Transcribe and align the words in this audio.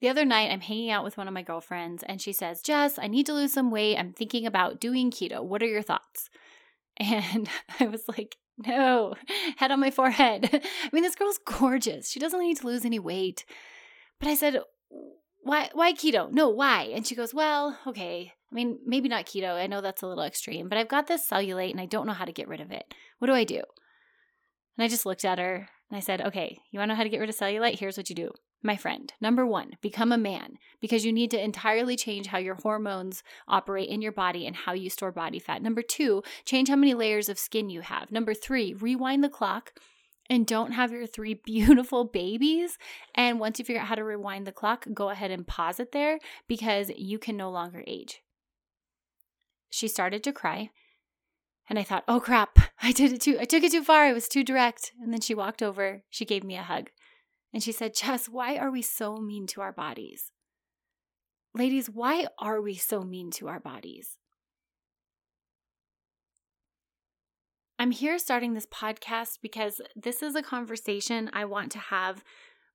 The 0.00 0.08
other 0.08 0.24
night, 0.24 0.50
I'm 0.50 0.60
hanging 0.60 0.90
out 0.90 1.04
with 1.04 1.16
one 1.16 1.28
of 1.28 1.34
my 1.34 1.42
girlfriends, 1.42 2.02
and 2.02 2.20
she 2.20 2.32
says, 2.32 2.60
Jess, 2.60 2.98
I 2.98 3.06
need 3.06 3.26
to 3.26 3.32
lose 3.32 3.52
some 3.52 3.70
weight. 3.70 3.96
I'm 3.96 4.12
thinking 4.12 4.46
about 4.46 4.80
doing 4.80 5.10
keto. 5.10 5.42
What 5.42 5.62
are 5.62 5.66
your 5.66 5.82
thoughts? 5.82 6.30
And 7.00 7.48
I 7.80 7.86
was 7.86 8.04
like, 8.06 8.36
no, 8.56 9.14
head 9.56 9.72
on 9.72 9.80
my 9.80 9.90
forehead. 9.90 10.48
I 10.52 10.90
mean, 10.92 11.02
this 11.02 11.16
girl's 11.16 11.40
gorgeous. 11.44 12.08
She 12.08 12.20
doesn't 12.20 12.38
need 12.38 12.58
to 12.58 12.66
lose 12.66 12.84
any 12.84 13.00
weight. 13.00 13.44
But 14.20 14.28
I 14.28 14.36
said, 14.36 14.60
why, 15.42 15.70
why 15.72 15.92
keto? 15.92 16.30
No, 16.30 16.48
why? 16.48 16.84
And 16.94 17.06
she 17.06 17.16
goes, 17.16 17.34
well, 17.34 17.78
okay. 17.86 18.32
I 18.50 18.54
mean, 18.54 18.78
maybe 18.86 19.08
not 19.08 19.26
keto. 19.26 19.54
I 19.54 19.66
know 19.66 19.80
that's 19.80 20.02
a 20.02 20.06
little 20.06 20.22
extreme, 20.22 20.68
but 20.68 20.78
I've 20.78 20.88
got 20.88 21.08
this 21.08 21.28
cellulite 21.28 21.72
and 21.72 21.80
I 21.80 21.86
don't 21.86 22.06
know 22.06 22.12
how 22.12 22.24
to 22.24 22.32
get 22.32 22.48
rid 22.48 22.60
of 22.60 22.70
it. 22.70 22.94
What 23.18 23.26
do 23.26 23.34
I 23.34 23.44
do? 23.44 23.62
And 24.76 24.84
I 24.84 24.88
just 24.88 25.04
looked 25.04 25.24
at 25.24 25.38
her 25.38 25.68
and 25.90 25.96
I 25.96 26.00
said, 26.00 26.20
okay, 26.22 26.58
you 26.70 26.78
want 26.78 26.88
to 26.88 26.94
know 26.94 26.96
how 26.96 27.04
to 27.04 27.08
get 27.08 27.20
rid 27.20 27.28
of 27.28 27.36
cellulite? 27.36 27.78
Here's 27.78 27.96
what 27.96 28.08
you 28.08 28.16
do 28.16 28.32
my 28.64 28.76
friend. 28.76 29.12
Number 29.20 29.46
one, 29.46 29.76
become 29.82 30.10
a 30.10 30.18
man 30.18 30.54
because 30.80 31.04
you 31.04 31.12
need 31.12 31.30
to 31.32 31.42
entirely 31.42 31.96
change 31.96 32.26
how 32.26 32.38
your 32.38 32.54
hormones 32.54 33.22
operate 33.46 33.90
in 33.90 34.00
your 34.00 34.10
body 34.10 34.46
and 34.46 34.56
how 34.56 34.72
you 34.72 34.88
store 34.88 35.12
body 35.12 35.38
fat. 35.38 35.62
Number 35.62 35.82
two, 35.82 36.22
change 36.46 36.70
how 36.70 36.76
many 36.76 36.94
layers 36.94 37.28
of 37.28 37.38
skin 37.38 37.68
you 37.68 37.82
have. 37.82 38.10
Number 38.10 38.32
three, 38.32 38.72
rewind 38.72 39.22
the 39.22 39.28
clock 39.28 39.74
and 40.30 40.46
don't 40.46 40.72
have 40.72 40.92
your 40.92 41.06
three 41.06 41.34
beautiful 41.44 42.04
babies. 42.04 42.78
And 43.14 43.38
once 43.38 43.58
you 43.58 43.64
figure 43.64 43.82
out 43.82 43.88
how 43.88 43.96
to 43.96 44.04
rewind 44.04 44.46
the 44.46 44.52
clock, 44.52 44.86
go 44.94 45.10
ahead 45.10 45.30
and 45.30 45.46
pause 45.46 45.78
it 45.78 45.92
there 45.92 46.18
because 46.48 46.90
you 46.96 47.18
can 47.18 47.36
no 47.36 47.50
longer 47.50 47.84
age. 47.86 48.22
She 49.70 49.88
started 49.88 50.24
to 50.24 50.32
cry. 50.32 50.70
And 51.68 51.78
I 51.78 51.82
thought, 51.82 52.04
oh 52.06 52.20
crap, 52.20 52.58
I 52.82 52.92
did 52.92 53.12
it 53.12 53.20
too. 53.20 53.38
I 53.40 53.44
took 53.44 53.62
it 53.62 53.72
too 53.72 53.84
far. 53.84 54.04
I 54.04 54.12
was 54.12 54.28
too 54.28 54.44
direct. 54.44 54.92
And 55.00 55.12
then 55.12 55.20
she 55.20 55.34
walked 55.34 55.62
over. 55.62 56.02
She 56.10 56.24
gave 56.24 56.44
me 56.44 56.56
a 56.56 56.62
hug. 56.62 56.90
And 57.52 57.62
she 57.62 57.72
said, 57.72 57.94
Jess, 57.94 58.28
why 58.28 58.56
are 58.56 58.70
we 58.70 58.82
so 58.82 59.16
mean 59.16 59.46
to 59.48 59.60
our 59.60 59.72
bodies? 59.72 60.32
Ladies, 61.54 61.88
why 61.88 62.26
are 62.38 62.60
we 62.60 62.74
so 62.74 63.02
mean 63.02 63.30
to 63.32 63.48
our 63.48 63.60
bodies? 63.60 64.18
I'm 67.78 67.92
here 67.92 68.18
starting 68.18 68.54
this 68.54 68.66
podcast 68.66 69.38
because 69.40 69.80
this 69.94 70.22
is 70.22 70.34
a 70.34 70.42
conversation 70.42 71.30
I 71.32 71.44
want 71.44 71.70
to 71.72 71.78
have 71.78 72.24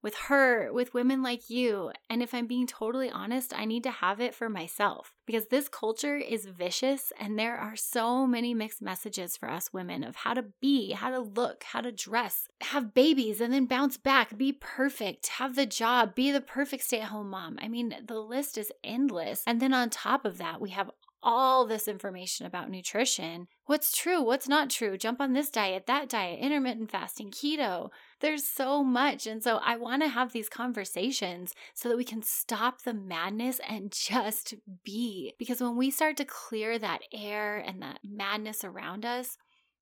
with 0.01 0.15
her, 0.27 0.71
with 0.71 0.93
women 0.93 1.21
like 1.21 1.49
you. 1.49 1.91
And 2.09 2.23
if 2.23 2.33
I'm 2.33 2.47
being 2.47 2.67
totally 2.67 3.09
honest, 3.09 3.53
I 3.55 3.65
need 3.65 3.83
to 3.83 3.91
have 3.91 4.21
it 4.21 4.33
for 4.33 4.49
myself 4.49 5.13
because 5.25 5.47
this 5.47 5.67
culture 5.67 6.15
is 6.15 6.45
vicious 6.45 7.11
and 7.19 7.37
there 7.37 7.57
are 7.57 7.75
so 7.75 8.25
many 8.25 8.53
mixed 8.53 8.81
messages 8.81 9.35
for 9.35 9.49
us 9.49 9.73
women 9.73 10.03
of 10.03 10.15
how 10.15 10.33
to 10.33 10.45
be, 10.61 10.91
how 10.91 11.09
to 11.09 11.19
look, 11.19 11.63
how 11.63 11.81
to 11.81 11.91
dress, 11.91 12.47
have 12.61 12.93
babies 12.93 13.41
and 13.41 13.53
then 13.53 13.65
bounce 13.65 13.97
back, 13.97 14.37
be 14.37 14.53
perfect, 14.53 15.27
have 15.27 15.55
the 15.55 15.65
job, 15.65 16.15
be 16.15 16.31
the 16.31 16.41
perfect 16.41 16.83
stay 16.83 17.01
at 17.01 17.09
home 17.09 17.29
mom. 17.29 17.57
I 17.61 17.67
mean, 17.67 17.93
the 18.07 18.19
list 18.19 18.57
is 18.57 18.71
endless. 18.83 19.43
And 19.45 19.59
then 19.59 19.73
on 19.73 19.89
top 19.89 20.25
of 20.25 20.37
that, 20.37 20.61
we 20.61 20.69
have 20.71 20.89
all 21.21 21.65
this 21.65 21.87
information 21.87 22.45
about 22.45 22.69
nutrition. 22.69 23.47
What's 23.65 23.95
true? 23.95 24.21
What's 24.21 24.47
not 24.47 24.69
true? 24.69 24.97
Jump 24.97 25.19
on 25.19 25.33
this 25.33 25.49
diet, 25.49 25.85
that 25.87 26.09
diet, 26.09 26.39
intermittent 26.39 26.91
fasting, 26.91 27.31
keto. 27.31 27.89
There's 28.21 28.45
so 28.45 28.83
much. 28.83 29.27
And 29.27 29.41
so 29.43 29.59
I 29.63 29.77
want 29.77 30.01
to 30.03 30.09
have 30.09 30.33
these 30.33 30.49
conversations 30.49 31.53
so 31.73 31.89
that 31.89 31.97
we 31.97 32.03
can 32.03 32.21
stop 32.21 32.81
the 32.81 32.93
madness 32.93 33.59
and 33.67 33.91
just 33.93 34.55
be. 34.83 35.33
Because 35.39 35.61
when 35.61 35.77
we 35.77 35.91
start 35.91 36.17
to 36.17 36.25
clear 36.25 36.77
that 36.79 37.01
air 37.13 37.57
and 37.57 37.81
that 37.81 37.99
madness 38.03 38.63
around 38.63 39.05
us, 39.05 39.37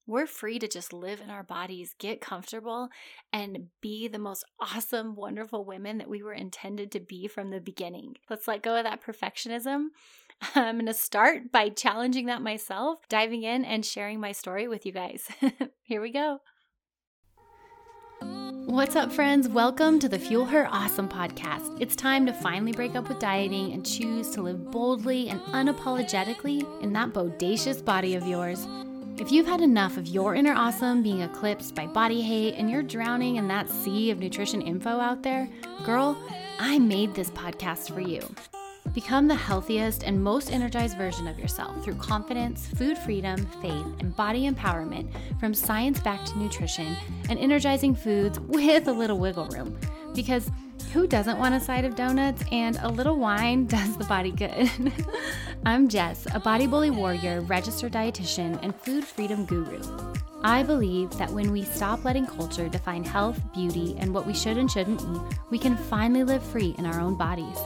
we're 0.05 0.25
free 0.25 0.57
to 0.59 0.69
just 0.69 0.93
live 0.93 1.19
in 1.19 1.29
our 1.29 1.43
bodies, 1.43 1.93
get 1.99 2.21
comfortable, 2.21 2.87
and 3.33 3.67
be 3.81 4.07
the 4.07 4.19
most 4.19 4.45
awesome, 4.57 5.15
wonderful 5.15 5.65
women 5.65 5.97
that 5.97 6.09
we 6.09 6.23
were 6.23 6.33
intended 6.33 6.93
to 6.93 7.01
be 7.01 7.27
from 7.27 7.49
the 7.49 7.59
beginning. 7.59 8.15
Let's 8.29 8.47
let 8.47 8.63
go 8.63 8.77
of 8.77 8.85
that 8.85 9.03
perfectionism 9.03 9.87
I'm 10.55 10.75
going 10.75 10.85
to 10.85 10.93
start 10.93 11.51
by 11.51 11.69
challenging 11.69 12.27
that 12.27 12.41
myself, 12.41 12.99
diving 13.09 13.43
in 13.43 13.65
and 13.65 13.85
sharing 13.85 14.19
my 14.19 14.31
story 14.31 14.67
with 14.67 14.85
you 14.85 14.91
guys. 14.91 15.27
Here 15.81 16.01
we 16.01 16.11
go. 16.11 16.41
What's 18.19 18.95
up, 18.95 19.11
friends? 19.11 19.47
Welcome 19.47 19.99
to 19.99 20.09
the 20.09 20.17
Fuel 20.17 20.45
Her 20.45 20.67
Awesome 20.71 21.07
podcast. 21.07 21.77
It's 21.79 21.95
time 21.95 22.25
to 22.25 22.33
finally 22.33 22.71
break 22.71 22.95
up 22.95 23.09
with 23.09 23.19
dieting 23.19 23.73
and 23.73 23.85
choose 23.85 24.31
to 24.31 24.41
live 24.41 24.71
boldly 24.71 25.29
and 25.29 25.39
unapologetically 25.41 26.81
in 26.81 26.93
that 26.93 27.13
bodacious 27.13 27.83
body 27.83 28.15
of 28.15 28.25
yours. 28.25 28.67
If 29.17 29.31
you've 29.31 29.47
had 29.47 29.61
enough 29.61 29.97
of 29.97 30.07
your 30.07 30.35
inner 30.35 30.53
awesome 30.53 31.03
being 31.03 31.21
eclipsed 31.21 31.75
by 31.75 31.87
body 31.87 32.21
hate 32.21 32.55
and 32.55 32.69
you're 32.69 32.83
drowning 32.83 33.35
in 33.35 33.47
that 33.49 33.69
sea 33.69 34.11
of 34.11 34.19
nutrition 34.19 34.61
info 34.61 34.89
out 34.89 35.23
there, 35.23 35.47
girl, 35.83 36.17
I 36.59 36.79
made 36.79 37.13
this 37.13 37.29
podcast 37.31 37.93
for 37.93 38.01
you. 38.01 38.27
Become 38.93 39.27
the 39.27 39.35
healthiest 39.35 40.03
and 40.03 40.21
most 40.21 40.51
energized 40.51 40.97
version 40.97 41.27
of 41.27 41.37
yourself 41.37 41.83
through 41.83 41.95
confidence, 41.95 42.67
food 42.67 42.97
freedom, 42.97 43.45
faith, 43.61 43.85
and 43.99 44.15
body 44.15 44.49
empowerment 44.49 45.09
from 45.39 45.53
science 45.53 45.99
backed 45.99 46.35
nutrition 46.35 46.95
and 47.29 47.37
energizing 47.37 47.95
foods 47.95 48.39
with 48.39 48.87
a 48.87 48.91
little 48.91 49.19
wiggle 49.19 49.47
room. 49.47 49.77
Because 50.15 50.49
who 50.93 51.05
doesn't 51.05 51.37
want 51.37 51.53
a 51.53 51.59
side 51.59 51.85
of 51.85 51.95
donuts 51.95 52.43
and 52.51 52.77
a 52.81 52.89
little 52.89 53.17
wine 53.17 53.65
does 53.67 53.97
the 53.97 54.05
body 54.05 54.31
good? 54.31 54.69
I'm 55.65 55.89
Jess, 55.89 56.25
a 56.33 56.39
body 56.39 56.65
bully 56.65 56.89
warrior, 56.89 57.41
registered 57.41 57.93
dietitian, 57.93 58.59
and 58.63 58.75
food 58.75 59.03
freedom 59.03 59.45
guru. 59.45 59.81
I 60.43 60.63
believe 60.63 61.09
that 61.17 61.31
when 61.31 61.51
we 61.51 61.63
stop 61.63 62.05
letting 62.05 62.25
culture 62.25 62.69
define 62.69 63.03
health, 63.03 63.39
beauty, 63.53 63.95
and 63.99 64.13
what 64.13 64.25
we 64.25 64.33
should 64.33 64.57
and 64.57 64.71
shouldn't 64.71 65.01
eat, 65.01 65.37
we 65.49 65.59
can 65.59 65.75
finally 65.75 66.23
live 66.23 66.43
free 66.43 66.75
in 66.77 66.85
our 66.85 66.99
own 66.99 67.15
bodies. 67.17 67.57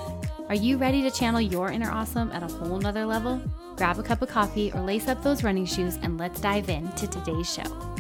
Are 0.52 0.56
you 0.56 0.76
ready 0.76 1.02
to 1.04 1.10
channel 1.10 1.40
your 1.40 1.72
inner 1.72 1.90
awesome 1.90 2.30
at 2.34 2.44
a 2.44 2.48
whole 2.48 2.78
nother 2.78 3.06
level? 3.06 3.42
Grab 3.78 3.98
a 4.00 4.04
cup 4.04 4.22
of 4.22 4.28
coffee 4.28 4.70
or 4.74 4.82
lace 4.82 5.08
up 5.08 5.24
those 5.24 5.46
running 5.46 5.66
shoes 5.66 5.98
and 6.02 6.18
let's 6.18 6.42
dive 6.42 6.68
into 6.68 7.08
today's 7.08 7.54
show. 7.54 7.91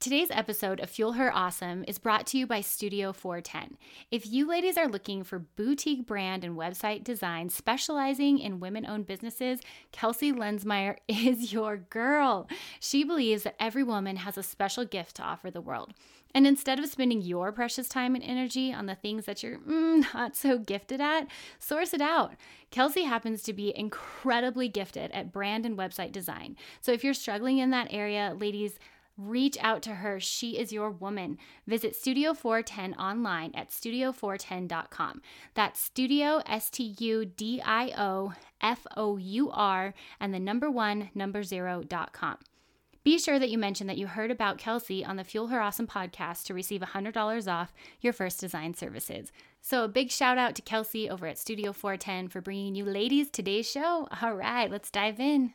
Today's 0.00 0.30
episode 0.30 0.78
of 0.78 0.90
Fuel 0.90 1.14
Her 1.14 1.34
Awesome 1.34 1.84
is 1.88 1.98
brought 1.98 2.24
to 2.28 2.38
you 2.38 2.46
by 2.46 2.60
Studio 2.60 3.12
410. 3.12 3.76
If 4.12 4.28
you 4.28 4.46
ladies 4.46 4.78
are 4.78 4.86
looking 4.86 5.24
for 5.24 5.40
boutique 5.40 6.06
brand 6.06 6.44
and 6.44 6.56
website 6.56 7.02
design 7.02 7.48
specializing 7.48 8.38
in 8.38 8.60
women 8.60 8.86
owned 8.86 9.08
businesses, 9.08 9.58
Kelsey 9.90 10.32
Lensmeyer 10.32 10.98
is 11.08 11.52
your 11.52 11.78
girl. 11.78 12.48
She 12.78 13.02
believes 13.02 13.42
that 13.42 13.56
every 13.58 13.82
woman 13.82 14.18
has 14.18 14.38
a 14.38 14.42
special 14.44 14.84
gift 14.84 15.16
to 15.16 15.24
offer 15.24 15.50
the 15.50 15.60
world. 15.60 15.94
And 16.32 16.46
instead 16.46 16.78
of 16.78 16.86
spending 16.86 17.20
your 17.20 17.50
precious 17.50 17.88
time 17.88 18.14
and 18.14 18.22
energy 18.22 18.72
on 18.72 18.86
the 18.86 18.94
things 18.94 19.24
that 19.24 19.42
you're 19.42 19.58
mm, 19.58 20.04
not 20.14 20.36
so 20.36 20.58
gifted 20.58 21.00
at, 21.00 21.26
source 21.58 21.92
it 21.92 22.00
out. 22.00 22.36
Kelsey 22.70 23.02
happens 23.02 23.42
to 23.42 23.52
be 23.52 23.76
incredibly 23.76 24.68
gifted 24.68 25.10
at 25.10 25.32
brand 25.32 25.66
and 25.66 25.76
website 25.76 26.12
design. 26.12 26.56
So 26.80 26.92
if 26.92 27.02
you're 27.02 27.14
struggling 27.14 27.58
in 27.58 27.70
that 27.70 27.88
area, 27.90 28.36
ladies, 28.38 28.78
reach 29.18 29.58
out 29.60 29.82
to 29.82 29.96
her. 29.96 30.20
She 30.20 30.58
is 30.58 30.72
your 30.72 30.90
woman. 30.90 31.36
Visit 31.66 31.96
Studio 31.96 32.32
410 32.32 32.94
online 32.94 33.50
at 33.54 33.70
studio410.com. 33.70 35.20
That's 35.54 35.80
studio, 35.80 36.40
S 36.46 36.70
T 36.70 36.94
U 37.00 37.26
D 37.26 37.60
I 37.62 37.92
O 37.98 38.32
F 38.62 38.86
O 38.96 39.16
U 39.16 39.50
R, 39.50 39.92
and 40.20 40.32
the 40.32 40.38
number 40.38 40.70
one, 40.70 41.10
number 41.14 41.42
zero.com. 41.42 42.38
Be 43.04 43.18
sure 43.18 43.38
that 43.38 43.48
you 43.48 43.56
mention 43.56 43.86
that 43.86 43.96
you 43.96 44.06
heard 44.06 44.30
about 44.30 44.58
Kelsey 44.58 45.04
on 45.04 45.16
the 45.16 45.24
Fuel 45.24 45.46
Her 45.46 45.62
Awesome 45.62 45.86
podcast 45.86 46.44
to 46.44 46.54
receive 46.54 46.82
$100 46.82 47.50
off 47.50 47.72
your 48.00 48.12
first 48.12 48.38
design 48.38 48.74
services. 48.74 49.32
So, 49.62 49.84
a 49.84 49.88
big 49.88 50.10
shout 50.10 50.36
out 50.36 50.54
to 50.56 50.62
Kelsey 50.62 51.08
over 51.08 51.26
at 51.26 51.38
Studio 51.38 51.72
410 51.72 52.28
for 52.28 52.40
bringing 52.40 52.74
you 52.74 52.84
ladies 52.84 53.30
today's 53.30 53.70
show. 53.70 54.08
All 54.20 54.34
right, 54.34 54.70
let's 54.70 54.90
dive 54.90 55.20
in. 55.20 55.54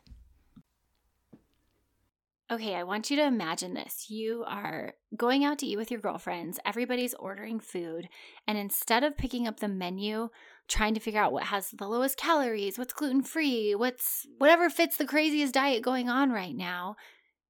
Okay, 2.54 2.76
I 2.76 2.84
want 2.84 3.10
you 3.10 3.18
to 3.18 3.26
imagine 3.26 3.74
this. 3.74 4.12
You 4.12 4.44
are 4.46 4.94
going 5.18 5.44
out 5.44 5.58
to 5.58 5.66
eat 5.66 5.76
with 5.76 5.90
your 5.90 6.00
girlfriends, 6.00 6.60
everybody's 6.64 7.16
ordering 7.16 7.60
food, 7.60 8.08
and 8.48 8.60
instead 8.60 9.04
of 9.04 9.18
picking 9.18 9.48
up 9.48 9.60
the 9.60 9.68
menu, 9.68 10.30
trying 10.68 10.94
to 10.94 11.00
figure 11.00 11.20
out 11.20 11.34
what 11.34 11.46
has 11.46 11.72
the 11.72 11.88
lowest 11.88 12.16
calories, 12.16 12.78
what's 12.78 12.94
gluten 12.94 13.24
free, 13.24 13.74
what's 13.74 14.28
whatever 14.38 14.70
fits 14.70 14.98
the 14.98 15.06
craziest 15.08 15.56
diet 15.56 15.82
going 15.82 16.10
on 16.10 16.30
right 16.30 16.56
now, 16.56 16.96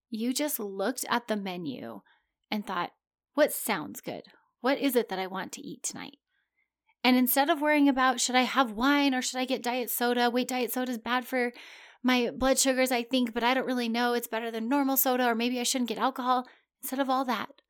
you 0.10 0.34
just 0.34 0.58
looked 0.58 1.04
at 1.10 1.28
the 1.28 1.36
menu 1.36 2.00
and 2.50 2.66
thought, 2.66 2.92
what 3.34 3.52
sounds 3.52 4.00
good? 4.00 4.24
What 4.62 4.78
is 4.78 4.96
it 4.96 5.10
that 5.10 5.20
I 5.20 5.28
want 5.28 5.52
to 5.54 5.62
eat 5.62 5.84
tonight? 5.84 6.16
And 7.04 7.18
instead 7.18 7.50
of 7.50 7.60
worrying 7.60 7.90
about 7.90 8.22
should 8.22 8.36
I 8.36 8.44
have 8.44 8.72
wine 8.72 9.14
or 9.14 9.22
should 9.22 9.42
I 9.42 9.44
get 9.44 9.64
diet 9.64 9.90
soda? 9.90 10.30
Wait, 10.30 10.48
diet 10.48 10.72
soda 10.72 10.94
is 10.94 10.98
bad 10.98 11.28
for 11.28 11.52
my 12.04 12.30
blood 12.36 12.60
sugars, 12.60 12.92
I 12.92 13.04
think, 13.04 13.34
but 13.34 13.44
I 13.44 13.54
don't 13.54 13.66
really 13.66 13.90
know. 13.90 14.14
It's 14.14 14.28
better 14.28 14.52
than 14.52 14.68
normal 14.68 14.98
soda, 14.98 15.26
or 15.28 15.36
maybe 15.36 15.60
I 15.60 15.64
shouldn't 15.64 15.90
get 15.90 15.98
alcohol. 15.98 16.48
Instead 16.82 17.00
of 17.00 17.10
all 17.10 17.24
that, 17.26 17.62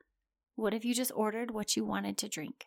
what 0.56 0.74
if 0.74 0.84
you 0.84 0.94
just 0.94 1.12
ordered 1.16 1.52
what 1.52 1.76
you 1.76 1.86
wanted 1.86 2.18
to 2.18 2.28
drink? 2.28 2.66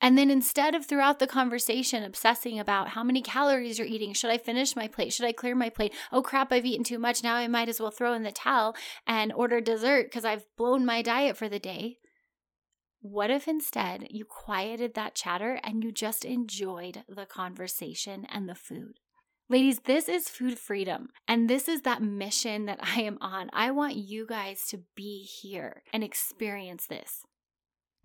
And 0.00 0.18
then 0.18 0.30
instead 0.30 0.74
of 0.74 0.84
throughout 0.84 1.18
the 1.18 1.26
conversation 1.26 2.02
obsessing 2.02 2.58
about 2.58 2.88
how 2.88 3.02
many 3.02 3.22
calories 3.22 3.78
you're 3.78 3.86
eating, 3.86 4.12
should 4.12 4.30
I 4.30 4.38
finish 4.38 4.76
my 4.76 4.88
plate? 4.88 5.12
Should 5.12 5.26
I 5.26 5.32
clear 5.32 5.54
my 5.54 5.70
plate? 5.70 5.94
Oh 6.12 6.22
crap, 6.22 6.52
I've 6.52 6.66
eaten 6.66 6.84
too 6.84 6.98
much. 6.98 7.22
Now 7.22 7.34
I 7.34 7.48
might 7.48 7.68
as 7.68 7.80
well 7.80 7.90
throw 7.90 8.12
in 8.12 8.22
the 8.22 8.32
towel 8.32 8.76
and 9.06 9.32
order 9.32 9.60
dessert 9.60 10.04
because 10.04 10.24
I've 10.24 10.44
blown 10.56 10.84
my 10.84 11.00
diet 11.00 11.36
for 11.36 11.48
the 11.48 11.58
day. 11.58 11.96
What 13.00 13.30
if 13.30 13.48
instead 13.48 14.08
you 14.10 14.24
quieted 14.24 14.94
that 14.94 15.14
chatter 15.14 15.60
and 15.62 15.82
you 15.82 15.92
just 15.92 16.24
enjoyed 16.24 17.04
the 17.08 17.24
conversation 17.24 18.26
and 18.30 18.48
the 18.48 18.54
food? 18.54 19.00
Ladies, 19.48 19.78
this 19.84 20.08
is 20.08 20.28
food 20.28 20.58
freedom. 20.58 21.10
And 21.28 21.48
this 21.48 21.68
is 21.68 21.82
that 21.82 22.02
mission 22.02 22.66
that 22.66 22.80
I 22.82 23.02
am 23.02 23.16
on. 23.20 23.48
I 23.52 23.70
want 23.70 23.94
you 23.94 24.26
guys 24.26 24.66
to 24.68 24.80
be 24.96 25.22
here 25.22 25.84
and 25.92 26.02
experience 26.02 26.86
this. 26.86 27.22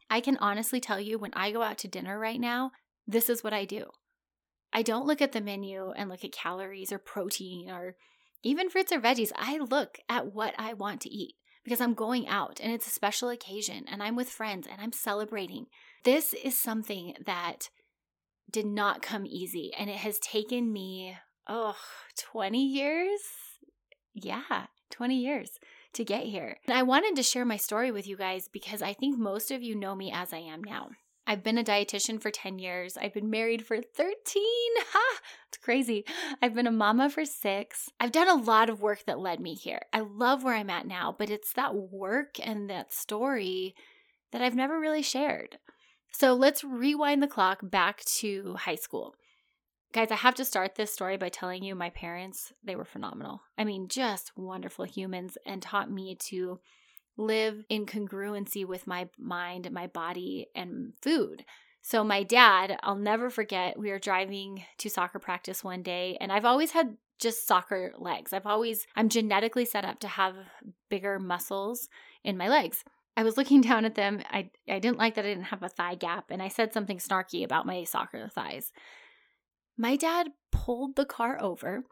I 0.08 0.20
can 0.20 0.38
honestly 0.38 0.80
tell 0.80 1.00
you 1.00 1.18
when 1.18 1.34
I 1.34 1.52
go 1.52 1.64
out 1.64 1.80
to 1.80 1.88
dinner 1.88 2.20
right 2.20 2.40
now, 2.40 2.72
this 3.08 3.28
is 3.28 3.44
what 3.44 3.54
I 3.54 3.66
do. 3.66 3.86
I 4.72 4.84
don't 4.84 5.08
look 5.08 5.22
at 5.22 5.32
the 5.32 5.42
menu 5.42 5.92
and 5.92 6.10
look 6.10 6.24
at 6.24 6.32
calories 6.32 6.92
or 6.92 7.00
protein 7.00 7.72
or 7.72 7.96
even 8.44 8.70
fruits 8.70 8.92
or 8.92 9.00
veggies. 9.00 9.32
I 9.36 9.58
look 9.58 9.98
at 10.08 10.34
what 10.34 10.54
I 10.60 10.74
want 10.74 11.02
to 11.02 11.10
eat 11.10 11.36
because 11.64 11.82
I'm 11.82 11.94
going 11.96 12.28
out 12.28 12.60
and 12.62 12.72
it's 12.72 12.88
a 12.88 12.92
special 12.92 13.30
occasion 13.30 13.86
and 13.92 14.04
I'm 14.04 14.16
with 14.16 14.30
friends 14.30 14.68
and 14.72 14.80
I'm 14.80 14.92
celebrating. 14.92 15.66
This 16.04 16.34
is 16.34 16.56
something 16.56 17.16
that 17.26 17.70
did 18.50 18.66
not 18.66 19.02
come 19.02 19.26
easy 19.26 19.72
and 19.78 19.90
it 19.90 19.98
has 19.98 20.20
taken 20.20 20.72
me, 20.72 21.18
oh, 21.48 21.76
20 22.18 22.66
years? 22.66 23.20
Yeah, 24.14 24.68
20 24.92 25.16
years 25.16 25.60
to 25.94 26.04
get 26.04 26.24
here. 26.24 26.58
And 26.68 26.78
I 26.78 26.84
wanted 26.84 27.16
to 27.16 27.24
share 27.24 27.46
my 27.46 27.58
story 27.58 27.92
with 27.92 28.08
you 28.08 28.18
guys 28.18 28.48
because 28.48 28.82
I 28.82 28.94
think 28.94 29.18
most 29.18 29.52
of 29.52 29.62
you 29.62 29.76
know 29.76 29.96
me 29.96 30.12
as 30.12 30.34
I 30.34 30.40
am 30.40 30.64
now. 30.64 30.90
I've 31.28 31.44
been 31.44 31.58
a 31.58 31.64
dietitian 31.64 32.22
for 32.22 32.32
10 32.32 32.60
years. 32.60 32.98
I've 32.98 33.14
been 33.14 33.30
married 33.30 33.66
for 33.66 33.78
13. 33.78 34.14
Ha! 34.94 35.20
It's 35.48 35.58
crazy. 35.58 36.04
I've 36.42 36.54
been 36.54 36.68
a 36.68 36.72
mama 36.72 37.10
for 37.10 37.24
six. 37.24 37.90
I've 38.00 38.12
done 38.12 38.28
a 38.28 38.42
lot 38.42 38.70
of 38.70 38.82
work 38.82 39.06
that 39.06 39.20
led 39.20 39.40
me 39.40 39.54
here. 39.54 39.82
I 39.94 40.00
love 40.00 40.44
where 40.44 40.56
I'm 40.56 40.70
at 40.70 40.88
now, 40.88 41.16
but 41.18 41.30
it's 41.30 41.54
that 41.54 41.76
work 41.76 42.36
and 42.42 42.70
that 42.70 42.92
story 42.92 43.76
that 44.32 44.42
I've 44.42 44.56
never 44.56 44.80
really 44.80 45.02
shared. 45.02 45.60
So 46.12 46.34
let's 46.34 46.64
rewind 46.64 47.22
the 47.22 47.28
clock 47.28 47.60
back 47.64 48.04
to 48.06 48.56
high 48.56 48.76
school. 48.76 49.16
Guys, 49.94 50.10
I 50.10 50.16
have 50.16 50.36
to 50.36 50.46
start 50.46 50.76
this 50.76 50.94
story 50.94 51.18
by 51.18 51.28
telling 51.28 51.64
you 51.64 51.76
my 51.76 51.90
parents, 51.90 52.54
they 52.64 52.78
were 52.78 52.86
phenomenal. 52.86 53.42
I 53.58 53.66
mean, 53.66 53.90
just 53.90 54.32
wonderful 54.38 54.86
humans 54.86 55.38
and 55.46 55.62
taught 55.62 55.92
me 55.92 56.16
to 56.28 56.62
live 57.18 57.66
in 57.68 57.86
congruency 57.86 58.66
with 58.66 58.88
my 58.88 59.10
mind, 59.20 59.70
my 59.70 59.88
body, 59.88 60.48
and 60.56 60.94
food. 61.02 61.44
So, 61.82 62.06
my 62.06 62.24
dad, 62.24 62.78
I'll 62.84 62.96
never 62.96 63.30
forget, 63.30 63.78
we 63.78 63.90
were 63.90 64.00
driving 64.00 64.64
to 64.78 64.90
soccer 64.90 65.20
practice 65.20 65.62
one 65.62 65.84
day, 65.84 66.18
and 66.22 66.32
I've 66.32 66.46
always 66.46 66.72
had 66.72 66.96
just 67.20 67.46
soccer 67.46 67.92
legs. 67.98 68.32
I've 68.32 68.48
always, 68.48 68.88
I'm 68.96 69.10
genetically 69.10 69.66
set 69.66 69.84
up 69.84 70.00
to 70.00 70.08
have 70.08 70.36
bigger 70.90 71.20
muscles 71.20 71.90
in 72.24 72.38
my 72.38 72.48
legs. 72.48 72.86
I 73.18 73.24
was 73.24 73.36
looking 73.36 73.60
down 73.70 73.84
at 73.84 73.96
them. 73.96 74.22
I, 74.32 74.52
I 74.70 74.80
didn't 74.80 75.00
like 75.00 75.16
that 75.16 75.26
I 75.26 75.30
didn't 75.30 75.46
have 75.46 75.64
a 75.64 75.70
thigh 75.70 75.96
gap, 75.96 76.32
and 76.32 76.42
I 76.42 76.48
said 76.48 76.72
something 76.72 76.98
snarky 76.98 77.44
about 77.44 77.66
my 77.66 77.84
soccer 77.84 78.30
thighs. 78.30 78.72
My 79.82 79.96
dad 79.96 80.34
pulled 80.52 80.96
the 80.96 81.06
car 81.06 81.42
over, 81.42 81.86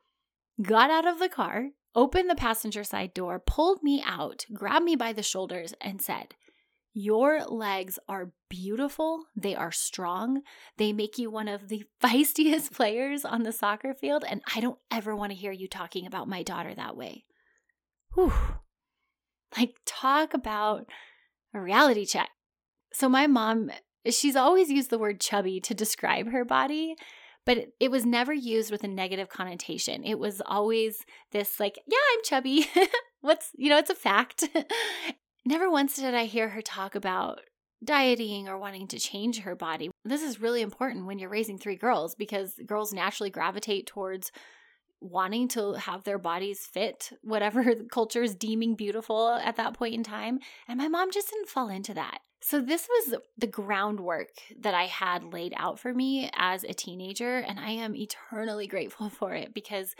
got 0.61 0.91
out 0.91 1.07
of 1.07 1.17
the 1.17 1.27
car, 1.27 1.69
opened 1.95 2.29
the 2.29 2.35
passenger 2.35 2.83
side 2.83 3.15
door, 3.15 3.41
pulled 3.43 3.81
me 3.81 4.03
out, 4.05 4.45
grabbed 4.53 4.85
me 4.85 4.95
by 4.95 5.11
the 5.11 5.23
shoulders, 5.23 5.73
and 5.81 5.99
said, 5.99 6.35
Your 6.93 7.43
legs 7.45 7.97
are 8.07 8.33
beautiful. 8.47 9.23
They 9.35 9.55
are 9.55 9.71
strong. 9.71 10.43
They 10.77 10.93
make 10.93 11.17
you 11.17 11.31
one 11.31 11.47
of 11.47 11.67
the 11.67 11.83
feistiest 12.03 12.71
players 12.73 13.25
on 13.25 13.41
the 13.41 13.51
soccer 13.51 13.95
field. 13.95 14.23
And 14.29 14.43
I 14.55 14.59
don't 14.59 14.77
ever 14.91 15.15
want 15.15 15.31
to 15.31 15.35
hear 15.35 15.51
you 15.51 15.67
talking 15.67 16.05
about 16.05 16.29
my 16.29 16.43
daughter 16.43 16.75
that 16.75 16.95
way. 16.95 17.25
Whew. 18.13 18.31
Like, 19.57 19.77
talk 19.87 20.35
about 20.35 20.85
a 21.55 21.59
reality 21.59 22.05
check. 22.05 22.29
So, 22.93 23.09
my 23.09 23.25
mom, 23.25 23.71
she's 24.07 24.35
always 24.35 24.69
used 24.69 24.91
the 24.91 24.99
word 24.99 25.19
chubby 25.19 25.59
to 25.61 25.73
describe 25.73 26.29
her 26.29 26.45
body 26.45 26.95
but 27.45 27.69
it, 27.79 27.89
was 27.89 28.05
never 28.05 28.33
used 28.33 28.71
with 28.71 28.83
a 28.83 28.87
negative 28.87 29.29
connotation. 29.29 30.03
It 30.03 30.19
was 30.19 30.41
always 30.45 31.05
this, 31.31 31.59
like, 31.59 31.79
yeah, 31.87 31.97
I'm 32.13 32.23
chubby. 32.23 32.67
What's, 33.21 33.51
you 33.55 33.69
know, 33.69 33.77
it's 33.77 33.89
a 33.89 33.95
fact. 33.95 34.47
never 35.45 35.69
once 35.69 35.95
did 35.95 36.13
I 36.13 36.25
hear 36.25 36.49
her 36.49 36.61
talk 36.61 36.95
about 36.95 37.39
dieting 37.83 38.47
or 38.47 38.57
wanting 38.57 38.87
to 38.89 38.99
change 38.99 39.39
her 39.39 39.55
body. 39.55 39.89
This 40.03 40.21
is 40.21 40.41
really 40.41 40.61
important 40.61 41.05
when 41.05 41.17
you're 41.17 41.29
raising 41.29 41.57
three 41.57 41.75
girls 41.75 42.15
because 42.15 42.55
girls 42.65 42.93
naturally 42.93 43.29
gravitate 43.29 43.87
towards 43.87 44.31
wanting 45.01 45.47
to 45.49 45.73
have 45.73 46.03
their 46.03 46.17
bodies 46.17 46.65
fit 46.65 47.11
whatever 47.21 47.73
culture 47.91 48.23
is 48.23 48.35
deeming 48.35 48.75
beautiful 48.75 49.29
at 49.29 49.55
that 49.55 49.73
point 49.73 49.93
in 49.93 50.03
time. 50.03 50.39
And 50.67 50.77
my 50.77 50.87
mom 50.87 51.11
just 51.11 51.29
didn't 51.29 51.49
fall 51.49 51.69
into 51.69 51.93
that. 51.93 52.19
So, 52.41 52.61
this 52.61 52.87
was 52.87 53.19
the 53.37 53.47
groundwork 53.47 54.29
that 54.59 54.73
I 54.73 54.85
had 54.85 55.33
laid 55.33 55.53
out 55.57 55.77
for 55.77 55.93
me 55.93 56.29
as 56.33 56.63
a 56.63 56.73
teenager, 56.73 57.37
and 57.37 57.59
I 57.59 57.71
am 57.71 57.95
eternally 57.95 58.65
grateful 58.65 59.09
for 59.19 59.33
it 59.33 59.53
because 59.53 59.93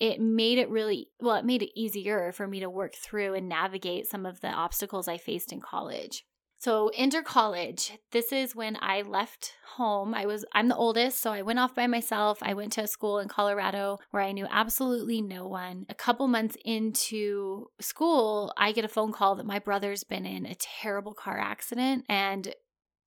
it 0.00 0.20
made 0.20 0.58
it 0.58 0.68
really 0.68 1.08
well, 1.20 1.36
it 1.36 1.44
made 1.44 1.62
it 1.62 1.78
easier 1.78 2.32
for 2.32 2.46
me 2.46 2.60
to 2.60 2.68
work 2.68 2.94
through 2.94 3.34
and 3.34 3.48
navigate 3.48 4.06
some 4.06 4.26
of 4.26 4.40
the 4.40 4.48
obstacles 4.48 5.08
I 5.08 5.16
faced 5.16 5.52
in 5.52 5.60
college. 5.60 6.24
So, 6.64 6.88
inter 6.88 7.20
college, 7.20 7.92
this 8.10 8.32
is 8.32 8.56
when 8.56 8.78
I 8.80 9.02
left 9.02 9.52
home. 9.76 10.14
I 10.14 10.24
was 10.24 10.46
I'm 10.54 10.68
the 10.68 10.76
oldest, 10.76 11.20
so 11.20 11.30
I 11.30 11.42
went 11.42 11.58
off 11.58 11.74
by 11.74 11.86
myself. 11.86 12.38
I 12.40 12.54
went 12.54 12.72
to 12.72 12.84
a 12.84 12.86
school 12.86 13.18
in 13.18 13.28
Colorado 13.28 13.98
where 14.12 14.22
I 14.22 14.32
knew 14.32 14.46
absolutely 14.50 15.20
no 15.20 15.46
one. 15.46 15.84
A 15.90 15.94
couple 15.94 16.26
months 16.26 16.56
into 16.64 17.66
school, 17.82 18.50
I 18.56 18.72
get 18.72 18.86
a 18.86 18.88
phone 18.88 19.12
call 19.12 19.34
that 19.34 19.44
my 19.44 19.58
brother's 19.58 20.04
been 20.04 20.24
in 20.24 20.46
a 20.46 20.54
terrible 20.54 21.12
car 21.12 21.38
accident 21.38 22.06
and 22.08 22.54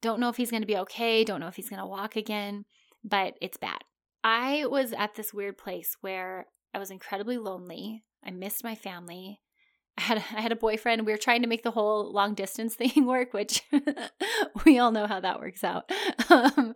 don't 0.04 0.20
know 0.20 0.30
if 0.30 0.38
he's 0.38 0.52
going 0.52 0.62
to 0.62 0.68
be 0.68 0.78
okay, 0.78 1.24
don't 1.24 1.40
know 1.40 1.48
if 1.48 1.56
he's 1.56 1.70
going 1.70 1.82
to 1.82 1.88
walk 1.88 2.16
again, 2.16 2.66
but 3.04 3.34
it's 3.42 3.58
bad. 3.58 3.80
I 4.24 4.68
was 4.68 4.94
at 4.94 5.16
this 5.16 5.34
weird 5.34 5.58
place 5.58 5.98
where 6.02 6.46
I 6.76 6.78
was 6.78 6.92
incredibly 6.92 7.40
lonely. 7.40 8.04
I 8.24 8.30
missed 8.30 8.64
my 8.64 8.76
family. 8.76 9.40
I 9.98 10.02
had 10.02 10.18
I 10.18 10.42
had 10.42 10.52
a 10.52 10.58
boyfriend. 10.58 11.06
We 11.06 11.12
were 11.12 11.18
trying 11.18 11.42
to 11.42 11.48
make 11.48 11.64
the 11.64 11.72
whole 11.72 12.12
long 12.12 12.34
distance 12.36 12.76
thing 12.76 13.06
work, 13.06 13.34
which 13.34 13.64
we 14.66 14.80
all 14.80 14.92
know 14.92 15.08
how 15.08 15.20
that 15.20 15.40
works 15.40 15.64
out. 15.64 15.92
Um, 16.30 16.76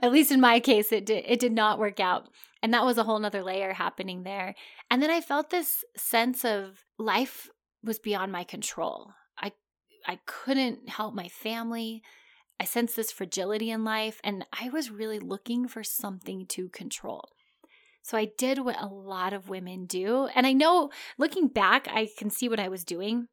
at 0.00 0.12
least 0.12 0.32
in 0.32 0.40
my 0.40 0.60
case, 0.60 0.92
it 0.92 1.06
did 1.06 1.24
it 1.26 1.40
did 1.40 1.52
not 1.52 1.78
work 1.78 2.00
out, 2.00 2.28
and 2.62 2.72
that 2.72 2.84
was 2.84 2.98
a 2.98 3.04
whole 3.04 3.18
nother 3.18 3.42
layer 3.42 3.72
happening 3.72 4.22
there. 4.22 4.54
And 4.90 5.02
then 5.02 5.10
I 5.10 5.20
felt 5.20 5.50
this 5.50 5.84
sense 5.96 6.44
of 6.44 6.84
life 6.98 7.48
was 7.84 7.98
beyond 7.98 8.32
my 8.32 8.44
control. 8.44 9.12
I 9.38 9.52
I 10.06 10.20
couldn't 10.26 10.88
help 10.88 11.14
my 11.14 11.28
family. 11.28 12.02
I 12.60 12.64
sensed 12.64 12.94
this 12.94 13.10
fragility 13.10 13.70
in 13.70 13.84
life, 13.84 14.20
and 14.22 14.46
I 14.58 14.68
was 14.68 14.90
really 14.90 15.18
looking 15.18 15.66
for 15.66 15.82
something 15.82 16.46
to 16.46 16.68
control. 16.68 17.28
So 18.02 18.18
I 18.18 18.28
did 18.36 18.58
what 18.58 18.80
a 18.80 18.86
lot 18.86 19.32
of 19.32 19.48
women 19.48 19.86
do. 19.86 20.28
And 20.34 20.46
I 20.46 20.52
know 20.52 20.90
looking 21.18 21.48
back, 21.48 21.88
I 21.88 22.08
can 22.18 22.30
see 22.30 22.48
what 22.48 22.60
I 22.60 22.68
was 22.68 22.84
doing. 22.84 23.26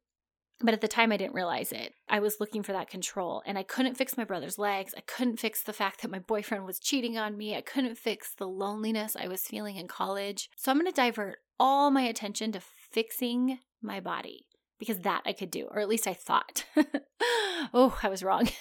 But 0.62 0.74
at 0.74 0.82
the 0.82 0.88
time, 0.88 1.10
I 1.10 1.16
didn't 1.16 1.34
realize 1.34 1.72
it. 1.72 1.94
I 2.06 2.20
was 2.20 2.36
looking 2.38 2.62
for 2.62 2.72
that 2.72 2.90
control, 2.90 3.42
and 3.46 3.56
I 3.56 3.62
couldn't 3.62 3.96
fix 3.96 4.18
my 4.18 4.24
brother's 4.24 4.58
legs. 4.58 4.92
I 4.94 5.00
couldn't 5.00 5.40
fix 5.40 5.62
the 5.62 5.72
fact 5.72 6.02
that 6.02 6.10
my 6.10 6.18
boyfriend 6.18 6.66
was 6.66 6.78
cheating 6.78 7.16
on 7.16 7.38
me. 7.38 7.56
I 7.56 7.62
couldn't 7.62 7.96
fix 7.96 8.34
the 8.34 8.46
loneliness 8.46 9.16
I 9.18 9.26
was 9.26 9.40
feeling 9.40 9.76
in 9.76 9.88
college. 9.88 10.50
So 10.56 10.70
I'm 10.70 10.78
going 10.78 10.86
to 10.86 10.94
divert 10.94 11.38
all 11.58 11.90
my 11.90 12.02
attention 12.02 12.52
to 12.52 12.60
fixing 12.60 13.58
my 13.80 14.00
body 14.00 14.46
because 14.78 14.98
that 14.98 15.22
I 15.24 15.32
could 15.32 15.50
do, 15.50 15.66
or 15.70 15.80
at 15.80 15.88
least 15.88 16.06
I 16.06 16.14
thought. 16.14 16.64
oh, 17.72 17.98
I 18.02 18.08
was 18.08 18.22
wrong. 18.22 18.48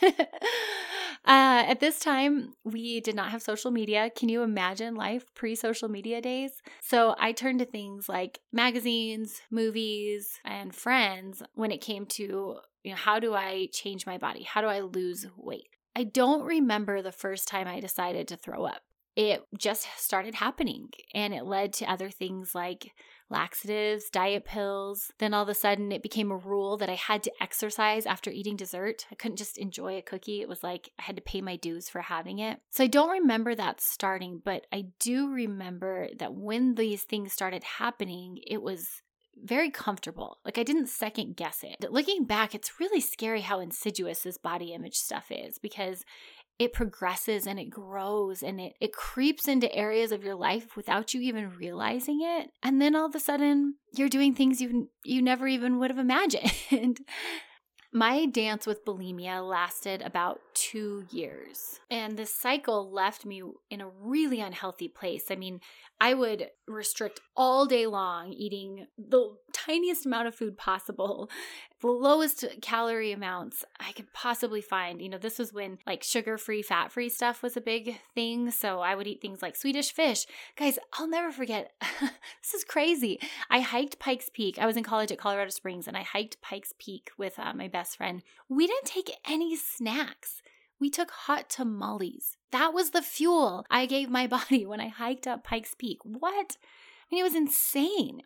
Uh, 1.26 1.64
at 1.68 1.80
this 1.80 2.00
time, 2.00 2.54
we 2.64 3.02
did 3.02 3.16
not 3.16 3.32
have 3.32 3.42
social 3.42 3.72
media. 3.72 4.10
Can 4.16 4.30
you 4.30 4.42
imagine 4.42 4.96
life 4.96 5.26
pre 5.36 5.56
social 5.56 5.90
media 5.90 6.22
days? 6.22 6.52
So 6.82 7.16
I 7.20 7.34
turned 7.34 7.60
to 7.60 7.66
things 7.66 8.08
like 8.08 8.40
magazines, 8.52 9.42
movies, 9.52 10.40
and 10.46 10.74
friends 10.74 11.44
when 11.54 11.72
it 11.72 11.82
came 11.82 12.06
to 12.08 12.60
you 12.84 12.92
know, 12.92 12.98
how 12.98 13.20
do 13.20 13.34
I 13.34 13.68
change 13.74 14.06
my 14.06 14.18
body? 14.18 14.44
How 14.44 14.62
do 14.62 14.68
I 14.68 14.80
lose 14.80 15.28
weight? 15.36 15.70
I 15.96 16.04
don't 16.04 16.44
remember 16.44 17.02
the 17.02 17.12
first 17.12 17.48
time 17.48 17.68
I 17.68 17.80
decided 17.80 18.28
to 18.30 18.38
throw 18.38 18.66
up. 18.66 18.82
It 19.16 19.44
just 19.58 19.88
started 19.98 20.36
happening 20.36 20.90
and 21.14 21.34
it 21.34 21.44
led 21.46 21.74
to 21.74 21.92
other 21.92 22.10
things 22.10 22.56
like 22.56 22.92
laxatives, 23.30 24.10
diet 24.10 24.46
pills. 24.46 25.12
Then 25.20 25.34
all 25.34 25.44
of 25.44 25.50
a 25.50 25.54
sudden, 25.54 25.92
it 25.92 26.04
became 26.04 26.32
a 26.32 26.38
rule 26.38 26.78
that 26.78 26.90
I 26.90 26.96
had 26.96 27.24
to 27.24 27.32
exercise 27.42 28.06
after 28.06 28.30
eating 28.32 28.56
dessert. 28.56 29.06
I 29.12 29.16
couldn't 29.16 29.38
just 29.38 29.58
enjoy 29.58 29.98
a 29.98 30.02
cookie. 30.02 30.42
It 30.42 30.50
was 30.50 30.64
like 30.64 30.92
I 31.00 31.04
had 31.04 31.16
to 31.16 31.22
pay 31.22 31.42
my 31.42 31.56
dues 31.56 31.90
for 31.90 32.02
having 32.02 32.40
it. 32.40 32.60
So 32.70 32.84
I 32.84 32.88
don't 32.88 33.10
remember 33.10 33.56
that 33.56 33.82
starting, 33.82 34.42
but 34.44 34.66
I 34.72 34.86
do 35.00 35.32
remember 35.32 36.10
that 36.18 36.34
when 36.34 36.76
these 36.76 37.04
things 37.04 37.34
started 37.34 37.64
happening, 37.64 38.40
it 38.46 38.62
was 38.62 39.02
very 39.44 39.70
comfortable. 39.70 40.38
Like 40.44 40.58
I 40.58 40.64
didn't 40.64 40.90
second 40.90 41.36
guess 41.36 41.64
it. 41.64 41.92
Looking 41.92 42.26
back, 42.26 42.54
it's 42.54 42.80
really 42.80 43.00
scary 43.00 43.42
how 43.42 43.60
insidious 43.60 44.24
this 44.24 44.38
body 44.38 44.74
image 44.74 44.96
stuff 44.96 45.28
is 45.30 45.58
because 45.60 46.04
it 46.60 46.74
progresses 46.74 47.48
and 47.48 47.58
it 47.58 47.70
grows 47.70 48.44
and 48.44 48.60
it, 48.60 48.74
it 48.82 48.92
creeps 48.92 49.48
into 49.48 49.74
areas 49.74 50.12
of 50.12 50.26
your 50.26 50.36
life 50.36 50.76
without 50.76 51.14
you 51.14 51.22
even 51.22 51.56
realizing 51.58 52.20
it. 52.22 52.52
And 52.62 52.82
then 52.82 52.96
all 52.96 53.06
of 53.06 53.16
a 53.16 53.20
sudden, 53.20 53.76
you're 53.94 54.10
doing 54.10 54.36
things 54.36 54.62
you 54.62 54.90
you 55.06 55.22
never 55.22 55.48
even 55.48 55.80
would 55.80 55.90
have 55.90 56.00
imagined. 56.10 57.00
My 57.92 58.28
dance 58.28 58.68
with 58.68 58.86
bulimia 58.86 59.48
lasted 59.48 60.04
about 60.04 60.42
two 60.54 61.06
years. 61.10 61.80
And 61.90 62.18
this 62.18 62.32
cycle 62.32 62.92
left 62.92 63.26
me 63.26 63.42
in 63.72 63.82
a 63.82 63.90
really 64.00 64.42
unhealthy 64.42 64.88
place. 64.88 65.32
I 65.32 65.36
mean, 65.36 65.60
I 66.00 66.14
would 66.14 66.50
restrict 66.68 67.20
all 67.36 67.66
day 67.66 67.88
long, 67.88 68.32
eating 68.32 68.86
the 68.96 69.36
tiniest 69.54 70.06
amount 70.06 70.28
of 70.28 70.36
food 70.36 70.56
possible, 70.56 71.32
the 71.82 71.88
lowest 71.88 72.46
calorie 72.62 73.12
amounts 73.12 73.64
I 73.80 73.92
could 73.94 74.12
possibly 74.14 74.62
find. 74.62 75.02
You 75.02 75.10
know, 75.10 75.18
this 75.18 75.40
was 75.40 75.54
when 75.54 75.80
like 75.88 76.04
sugar 76.04 76.38
free, 76.38 76.62
fat 76.62 76.92
free 76.92 77.10
stuff 77.10 77.42
was 77.42 77.56
a 77.56 77.62
big 77.62 78.00
thing. 78.14 78.52
So 78.52 78.82
I 78.82 78.96
would 78.96 79.08
eat 79.08 79.22
things 79.22 79.42
like 79.42 79.56
Swedish 79.56 79.92
fish. 79.92 80.26
Guys, 80.58 80.80
I'll 80.94 81.08
never 81.08 81.32
forget. 81.32 81.72
this 81.82 82.54
is 82.54 82.64
crazy. 82.64 83.20
I 83.50 83.62
hiked 83.62 84.00
Pikes 84.00 84.30
Peak. 84.34 84.60
I 84.60 84.66
was 84.66 84.78
in 84.78 84.84
college 84.84 85.12
at 85.12 85.18
Colorado 85.18 85.52
Springs 85.52 85.88
and 85.88 85.96
I 85.96 86.04
hiked 86.04 86.42
Pikes 86.42 86.74
Peak 86.78 87.12
with 87.18 87.40
uh, 87.40 87.54
my 87.54 87.68
best 87.68 87.98
friend. 87.98 88.24
We 88.50 88.68
didn't 88.68 88.86
take 88.86 89.12
any 89.26 89.56
snacks 89.56 90.42
we 90.80 90.90
took 90.90 91.12
hot 91.12 91.50
tamales. 91.50 92.38
That 92.52 92.74
was 92.74 92.92
the 92.92 93.02
fuel 93.02 93.66
I 93.70 93.86
gave 93.86 94.10
my 94.10 94.28
body 94.38 94.66
when 94.66 94.80
I 94.80 94.88
hiked 94.88 95.28
up 95.28 95.44
Pikes 95.44 95.76
Peak. 95.78 96.00
What? 96.04 96.58
I 97.12 97.16
mean, 97.16 97.22
it 97.22 97.24
was 97.24 97.36
insane. 97.36 98.22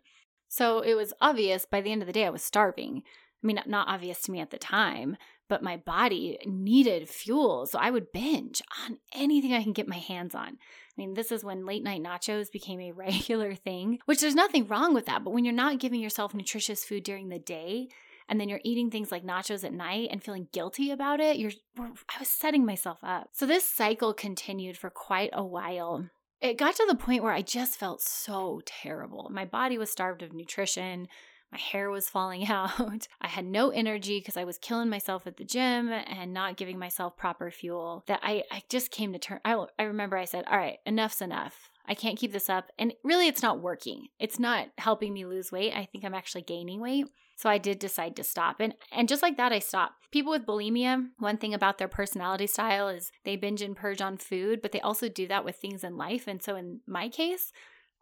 So 0.48 0.80
it 0.80 0.94
was 0.94 1.12
obvious 1.20 1.66
by 1.66 1.80
the 1.80 1.90
end 1.90 2.02
of 2.02 2.06
the 2.06 2.12
day 2.12 2.26
I 2.26 2.30
was 2.30 2.44
starving. 2.44 3.02
I 3.44 3.46
mean, 3.46 3.60
not 3.66 3.88
obvious 3.88 4.22
to 4.22 4.32
me 4.32 4.40
at 4.40 4.50
the 4.50 4.58
time, 4.58 5.18
but 5.48 5.62
my 5.62 5.76
body 5.76 6.38
needed 6.46 7.10
fuel. 7.10 7.66
So 7.66 7.78
I 7.78 7.90
would 7.90 8.10
binge 8.10 8.62
on 8.84 8.98
anything 9.14 9.52
I 9.52 9.62
can 9.62 9.74
get 9.74 9.86
my 9.86 9.98
hands 9.98 10.34
on. 10.34 10.48
I 10.48 10.96
mean, 10.96 11.12
this 11.12 11.30
is 11.30 11.44
when 11.44 11.66
late 11.66 11.84
night 11.84 12.02
nachos 12.02 12.50
became 12.50 12.80
a 12.80 12.92
regular 12.96 13.54
thing, 13.54 13.98
which 14.06 14.22
there's 14.22 14.34
nothing 14.34 14.66
wrong 14.66 14.94
with 14.94 15.06
that. 15.06 15.22
But 15.24 15.32
when 15.32 15.44
you're 15.44 15.52
not 15.52 15.78
giving 15.78 16.00
yourself 16.00 16.34
nutritious 16.34 16.84
food 16.84 17.04
during 17.04 17.28
the 17.28 17.38
day, 17.38 17.88
and 18.26 18.40
then 18.40 18.48
you're 18.48 18.60
eating 18.64 18.90
things 18.90 19.12
like 19.12 19.22
nachos 19.22 19.64
at 19.64 19.74
night 19.74 20.08
and 20.10 20.22
feeling 20.22 20.48
guilty 20.50 20.90
about 20.90 21.20
it, 21.20 21.36
you're 21.36 21.52
I 21.78 21.90
was 22.18 22.28
setting 22.28 22.64
myself 22.64 23.00
up. 23.02 23.28
So 23.32 23.44
this 23.44 23.68
cycle 23.68 24.14
continued 24.14 24.78
for 24.78 24.88
quite 24.88 25.30
a 25.34 25.44
while. 25.44 26.08
It 26.40 26.56
got 26.56 26.74
to 26.76 26.86
the 26.88 26.94
point 26.94 27.22
where 27.22 27.32
I 27.32 27.42
just 27.42 27.76
felt 27.76 28.00
so 28.00 28.62
terrible. 28.64 29.28
My 29.30 29.44
body 29.44 29.76
was 29.76 29.90
starved 29.90 30.22
of 30.22 30.32
nutrition. 30.32 31.08
My 31.54 31.60
hair 31.60 31.88
was 31.88 32.10
falling 32.10 32.46
out. 32.48 33.06
I 33.20 33.28
had 33.28 33.46
no 33.46 33.70
energy 33.70 34.18
because 34.18 34.36
I 34.36 34.42
was 34.42 34.58
killing 34.58 34.90
myself 34.90 35.24
at 35.24 35.36
the 35.36 35.44
gym 35.44 35.88
and 35.88 36.34
not 36.34 36.56
giving 36.56 36.80
myself 36.80 37.16
proper 37.16 37.48
fuel. 37.52 38.02
That 38.08 38.18
I, 38.24 38.42
I 38.50 38.64
just 38.68 38.90
came 38.90 39.12
to 39.12 39.20
turn. 39.20 39.38
I, 39.44 39.64
I 39.78 39.84
remember 39.84 40.16
I 40.16 40.24
said, 40.24 40.44
All 40.50 40.58
right, 40.58 40.78
enough's 40.84 41.22
enough. 41.22 41.70
I 41.86 41.94
can't 41.94 42.18
keep 42.18 42.32
this 42.32 42.50
up. 42.50 42.72
And 42.76 42.92
really, 43.04 43.28
it's 43.28 43.42
not 43.42 43.60
working. 43.60 44.08
It's 44.18 44.40
not 44.40 44.68
helping 44.78 45.12
me 45.12 45.26
lose 45.26 45.52
weight. 45.52 45.76
I 45.76 45.84
think 45.84 46.04
I'm 46.04 46.14
actually 46.14 46.42
gaining 46.42 46.80
weight. 46.80 47.06
So 47.36 47.48
I 47.48 47.58
did 47.58 47.78
decide 47.78 48.16
to 48.16 48.24
stop. 48.24 48.58
And 48.58 48.74
and 48.90 49.08
just 49.08 49.22
like 49.22 49.36
that 49.36 49.52
I 49.52 49.60
stopped. 49.60 50.10
People 50.10 50.32
with 50.32 50.46
bulimia, 50.46 51.06
one 51.18 51.36
thing 51.36 51.54
about 51.54 51.78
their 51.78 51.88
personality 51.88 52.48
style 52.48 52.88
is 52.88 53.12
they 53.24 53.36
binge 53.36 53.62
and 53.62 53.76
purge 53.76 54.00
on 54.00 54.16
food, 54.16 54.60
but 54.60 54.72
they 54.72 54.80
also 54.80 55.08
do 55.08 55.28
that 55.28 55.44
with 55.44 55.54
things 55.54 55.84
in 55.84 55.96
life. 55.96 56.26
And 56.26 56.42
so 56.42 56.56
in 56.56 56.80
my 56.86 57.08
case, 57.08 57.52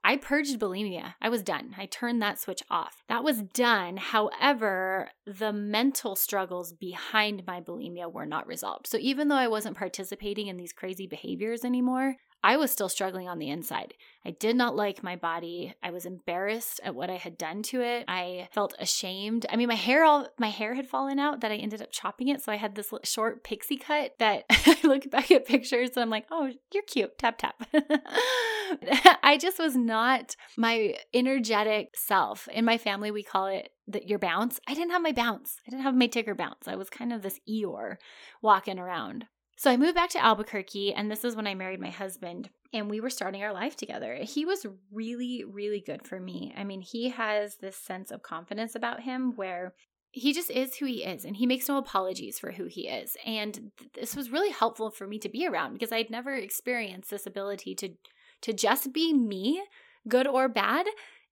I 0.04 0.16
purged 0.16 0.58
bulimia. 0.58 1.14
I 1.20 1.28
was 1.28 1.42
done. 1.42 1.74
I 1.78 1.86
turned 1.86 2.20
that 2.22 2.40
switch 2.40 2.62
off. 2.68 3.04
That 3.08 3.22
was 3.22 3.42
done. 3.42 3.96
However, 3.96 5.10
the 5.26 5.52
mental 5.52 6.16
struggles 6.16 6.72
behind 6.72 7.44
my 7.46 7.60
bulimia 7.60 8.12
were 8.12 8.26
not 8.26 8.46
resolved. 8.46 8.88
So 8.88 8.98
even 9.00 9.28
though 9.28 9.36
I 9.36 9.48
wasn't 9.48 9.76
participating 9.76 10.48
in 10.48 10.56
these 10.56 10.72
crazy 10.72 11.06
behaviors 11.06 11.64
anymore, 11.64 12.16
I 12.44 12.56
was 12.56 12.72
still 12.72 12.88
struggling 12.88 13.28
on 13.28 13.38
the 13.38 13.50
inside. 13.50 13.94
I 14.24 14.32
did 14.32 14.56
not 14.56 14.74
like 14.74 15.04
my 15.04 15.14
body. 15.14 15.74
I 15.82 15.90
was 15.90 16.06
embarrassed 16.06 16.80
at 16.82 16.94
what 16.94 17.08
I 17.08 17.16
had 17.16 17.38
done 17.38 17.62
to 17.64 17.80
it. 17.80 18.04
I 18.08 18.48
felt 18.52 18.74
ashamed. 18.80 19.46
I 19.48 19.54
mean, 19.54 19.68
my 19.68 19.76
hair 19.76 20.04
all 20.04 20.26
my 20.38 20.50
hair 20.50 20.74
had 20.74 20.88
fallen 20.88 21.20
out 21.20 21.40
that 21.40 21.52
I 21.52 21.56
ended 21.56 21.80
up 21.80 21.92
chopping 21.92 22.28
it, 22.28 22.42
so 22.42 22.50
I 22.50 22.56
had 22.56 22.74
this 22.74 22.92
short 23.04 23.44
pixie 23.44 23.76
cut 23.76 24.14
that 24.18 24.44
I 24.50 24.76
look 24.82 25.08
back 25.08 25.30
at 25.30 25.46
pictures 25.46 25.90
and 25.94 26.02
I'm 26.02 26.10
like, 26.10 26.26
"Oh, 26.32 26.50
you're 26.72 26.82
cute." 26.82 27.16
Tap 27.16 27.38
tap. 27.38 27.64
I 29.22 29.38
just 29.38 29.58
was 29.58 29.76
not 29.76 30.36
my 30.56 30.94
energetic 31.14 31.96
self. 31.96 32.48
In 32.48 32.64
my 32.64 32.78
family, 32.78 33.10
we 33.10 33.22
call 33.22 33.46
it 33.46 33.70
that 33.88 34.08
your 34.08 34.18
bounce. 34.18 34.60
I 34.66 34.74
didn't 34.74 34.92
have 34.92 35.02
my 35.02 35.12
bounce. 35.12 35.56
I 35.66 35.70
didn't 35.70 35.84
have 35.84 35.94
my 35.94 36.08
Tigger 36.08 36.36
bounce. 36.36 36.68
I 36.68 36.76
was 36.76 36.90
kind 36.90 37.12
of 37.12 37.22
this 37.22 37.40
Eeyore 37.48 37.96
walking 38.42 38.78
around. 38.78 39.26
So 39.56 39.70
I 39.70 39.76
moved 39.76 39.94
back 39.94 40.10
to 40.10 40.24
Albuquerque, 40.24 40.92
and 40.94 41.10
this 41.10 41.24
is 41.24 41.36
when 41.36 41.46
I 41.46 41.54
married 41.54 41.80
my 41.80 41.90
husband, 41.90 42.50
and 42.72 42.90
we 42.90 43.00
were 43.00 43.10
starting 43.10 43.42
our 43.44 43.52
life 43.52 43.76
together. 43.76 44.18
He 44.20 44.44
was 44.44 44.66
really, 44.90 45.44
really 45.46 45.80
good 45.84 46.06
for 46.06 46.18
me. 46.18 46.52
I 46.56 46.64
mean, 46.64 46.80
he 46.80 47.10
has 47.10 47.56
this 47.56 47.76
sense 47.76 48.10
of 48.10 48.22
confidence 48.22 48.74
about 48.74 49.02
him 49.02 49.36
where 49.36 49.74
he 50.12 50.32
just 50.32 50.50
is 50.50 50.76
who 50.76 50.84
he 50.84 51.02
is 51.04 51.24
and 51.24 51.36
he 51.36 51.46
makes 51.46 51.68
no 51.68 51.78
apologies 51.78 52.38
for 52.38 52.52
who 52.52 52.66
he 52.66 52.86
is 52.86 53.16
and 53.24 53.72
this 53.94 54.14
was 54.14 54.30
really 54.30 54.50
helpful 54.50 54.90
for 54.90 55.06
me 55.06 55.18
to 55.18 55.28
be 55.30 55.46
around 55.46 55.72
because 55.72 55.90
i'd 55.90 56.10
never 56.10 56.34
experienced 56.34 57.08
this 57.10 57.26
ability 57.26 57.74
to 57.74 57.88
to 58.42 58.52
just 58.52 58.92
be 58.92 59.12
me 59.12 59.62
good 60.08 60.26
or 60.26 60.48
bad 60.48 60.86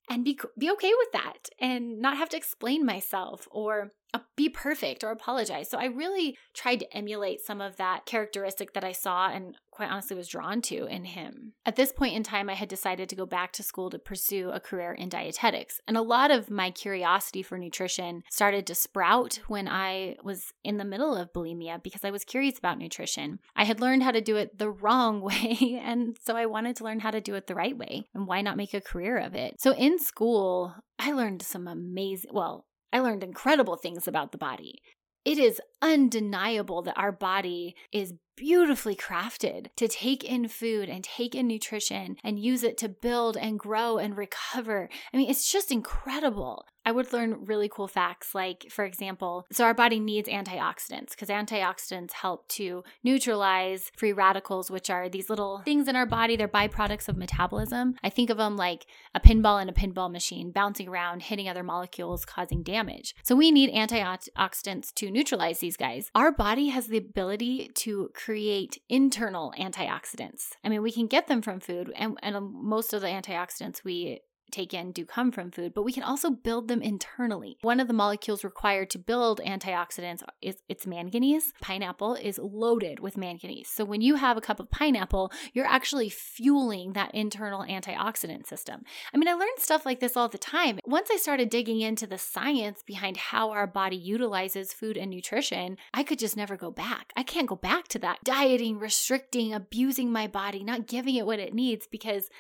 and 0.08 0.24
be 0.24 0.38
be 0.58 0.70
okay 0.70 0.92
with 0.98 1.12
that 1.12 1.48
and 1.60 2.00
not 2.00 2.16
have 2.16 2.28
to 2.30 2.36
explain 2.36 2.84
myself 2.84 3.46
or 3.50 3.92
Uh, 4.12 4.20
be 4.36 4.48
perfect 4.48 5.04
or 5.04 5.10
apologize. 5.10 5.68
So 5.70 5.78
I 5.78 5.86
really 5.86 6.36
tried 6.54 6.80
to 6.80 6.96
emulate 6.96 7.40
some 7.40 7.60
of 7.60 7.76
that 7.76 8.06
characteristic 8.06 8.72
that 8.72 8.84
I 8.84 8.92
saw 8.92 9.28
and 9.28 9.56
quite 9.70 9.90
honestly 9.90 10.16
was 10.16 10.28
drawn 10.28 10.60
to 10.60 10.84
in 10.86 11.04
him. 11.04 11.52
At 11.64 11.76
this 11.76 11.92
point 11.92 12.14
in 12.14 12.22
time, 12.22 12.50
I 12.50 12.54
had 12.54 12.68
decided 12.68 13.08
to 13.08 13.16
go 13.16 13.24
back 13.24 13.52
to 13.52 13.62
school 13.62 13.88
to 13.90 13.98
pursue 13.98 14.50
a 14.50 14.60
career 14.60 14.92
in 14.92 15.08
dietetics. 15.08 15.80
And 15.88 15.96
a 15.96 16.02
lot 16.02 16.30
of 16.30 16.50
my 16.50 16.70
curiosity 16.70 17.42
for 17.42 17.56
nutrition 17.56 18.22
started 18.30 18.66
to 18.66 18.74
sprout 18.74 19.40
when 19.46 19.68
I 19.68 20.16
was 20.22 20.52
in 20.64 20.76
the 20.76 20.84
middle 20.84 21.16
of 21.16 21.32
bulimia 21.32 21.82
because 21.82 22.04
I 22.04 22.10
was 22.10 22.24
curious 22.24 22.58
about 22.58 22.78
nutrition. 22.78 23.38
I 23.56 23.64
had 23.64 23.80
learned 23.80 24.02
how 24.02 24.10
to 24.10 24.20
do 24.20 24.36
it 24.36 24.58
the 24.58 24.70
wrong 24.70 25.20
way, 25.22 25.80
and 25.82 26.16
so 26.22 26.36
I 26.36 26.46
wanted 26.46 26.76
to 26.76 26.84
learn 26.84 27.00
how 27.00 27.10
to 27.10 27.20
do 27.20 27.34
it 27.34 27.46
the 27.46 27.54
right 27.54 27.76
way. 27.76 28.08
And 28.12 28.26
why 28.26 28.42
not 28.42 28.56
make 28.56 28.74
a 28.74 28.80
career 28.80 29.18
of 29.18 29.34
it? 29.34 29.60
So 29.60 29.72
in 29.74 29.98
school, 29.98 30.74
I 30.98 31.12
learned 31.12 31.42
some 31.42 31.66
amazing, 31.66 32.30
well, 32.34 32.66
I 32.92 33.00
learned 33.00 33.24
incredible 33.24 33.76
things 33.76 34.08
about 34.08 34.32
the 34.32 34.38
body. 34.38 34.80
It 35.24 35.38
is 35.38 35.60
undeniable 35.82 36.82
that 36.82 36.96
our 36.96 37.12
body 37.12 37.76
is 37.92 38.14
beautifully 38.36 38.96
crafted 38.96 39.66
to 39.76 39.86
take 39.86 40.24
in 40.24 40.48
food 40.48 40.88
and 40.88 41.04
take 41.04 41.34
in 41.34 41.46
nutrition 41.46 42.16
and 42.24 42.38
use 42.38 42.62
it 42.62 42.78
to 42.78 42.88
build 42.88 43.36
and 43.36 43.58
grow 43.58 43.98
and 43.98 44.16
recover. 44.16 44.88
I 45.12 45.16
mean, 45.18 45.28
it's 45.28 45.52
just 45.52 45.70
incredible. 45.70 46.64
I 46.90 46.92
would 46.92 47.12
learn 47.12 47.44
really 47.44 47.68
cool 47.68 47.86
facts, 47.86 48.34
like, 48.34 48.66
for 48.68 48.84
example, 48.84 49.46
so 49.52 49.62
our 49.62 49.74
body 49.74 50.00
needs 50.00 50.28
antioxidants 50.28 51.10
because 51.10 51.28
antioxidants 51.28 52.10
help 52.10 52.48
to 52.48 52.82
neutralize 53.04 53.92
free 53.96 54.12
radicals, 54.12 54.72
which 54.72 54.90
are 54.90 55.08
these 55.08 55.30
little 55.30 55.62
things 55.64 55.86
in 55.86 55.94
our 55.94 56.04
body. 56.04 56.34
They're 56.34 56.48
byproducts 56.48 57.08
of 57.08 57.16
metabolism. 57.16 57.94
I 58.02 58.10
think 58.10 58.28
of 58.28 58.38
them 58.38 58.56
like 58.56 58.86
a 59.14 59.20
pinball 59.20 59.62
in 59.62 59.68
a 59.68 59.72
pinball 59.72 60.10
machine, 60.10 60.50
bouncing 60.50 60.88
around, 60.88 61.22
hitting 61.22 61.48
other 61.48 61.62
molecules, 61.62 62.24
causing 62.24 62.64
damage. 62.64 63.14
So 63.22 63.36
we 63.36 63.52
need 63.52 63.72
antioxidants 63.72 64.92
to 64.94 65.12
neutralize 65.12 65.60
these 65.60 65.76
guys. 65.76 66.10
Our 66.16 66.32
body 66.32 66.70
has 66.70 66.88
the 66.88 66.98
ability 66.98 67.70
to 67.74 68.10
create 68.14 68.82
internal 68.88 69.54
antioxidants. 69.56 70.48
I 70.64 70.68
mean, 70.68 70.82
we 70.82 70.90
can 70.90 71.06
get 71.06 71.28
them 71.28 71.40
from 71.40 71.60
food, 71.60 71.92
and, 71.94 72.18
and 72.20 72.36
most 72.52 72.92
of 72.92 73.00
the 73.00 73.06
antioxidants 73.06 73.84
we 73.84 74.22
take 74.52 74.74
in 74.74 74.92
do 74.92 75.04
come 75.04 75.32
from 75.32 75.50
food, 75.50 75.74
but 75.74 75.82
we 75.82 75.92
can 75.92 76.02
also 76.02 76.30
build 76.30 76.68
them 76.68 76.82
internally. 76.82 77.58
One 77.62 77.80
of 77.80 77.88
the 77.88 77.94
molecules 77.94 78.44
required 78.44 78.90
to 78.90 78.98
build 78.98 79.40
antioxidants 79.40 80.22
is 80.42 80.56
it's 80.68 80.86
manganese. 80.86 81.52
Pineapple 81.60 82.14
is 82.14 82.38
loaded 82.42 83.00
with 83.00 83.16
manganese. 83.16 83.68
So 83.68 83.84
when 83.84 84.00
you 84.00 84.16
have 84.16 84.36
a 84.36 84.40
cup 84.40 84.60
of 84.60 84.70
pineapple, 84.70 85.32
you're 85.52 85.66
actually 85.66 86.08
fueling 86.08 86.92
that 86.92 87.14
internal 87.14 87.62
antioxidant 87.62 88.46
system. 88.46 88.82
I 89.12 89.16
mean, 89.16 89.28
I 89.28 89.32
learned 89.32 89.58
stuff 89.58 89.86
like 89.86 90.00
this 90.00 90.16
all 90.16 90.28
the 90.28 90.38
time. 90.38 90.78
Once 90.84 91.08
I 91.12 91.16
started 91.16 91.50
digging 91.50 91.80
into 91.80 92.06
the 92.06 92.18
science 92.18 92.82
behind 92.84 93.16
how 93.16 93.50
our 93.50 93.66
body 93.66 93.96
utilizes 93.96 94.72
food 94.72 94.96
and 94.96 95.10
nutrition, 95.10 95.76
I 95.92 96.02
could 96.02 96.18
just 96.18 96.36
never 96.36 96.56
go 96.56 96.70
back. 96.70 97.12
I 97.16 97.22
can't 97.22 97.48
go 97.48 97.56
back 97.56 97.88
to 97.88 97.98
that 98.00 98.22
dieting, 98.24 98.78
restricting, 98.78 99.52
abusing 99.52 100.12
my 100.12 100.26
body, 100.26 100.64
not 100.64 100.86
giving 100.86 101.16
it 101.16 101.26
what 101.26 101.38
it 101.38 101.54
needs 101.54 101.86
because 101.86 102.30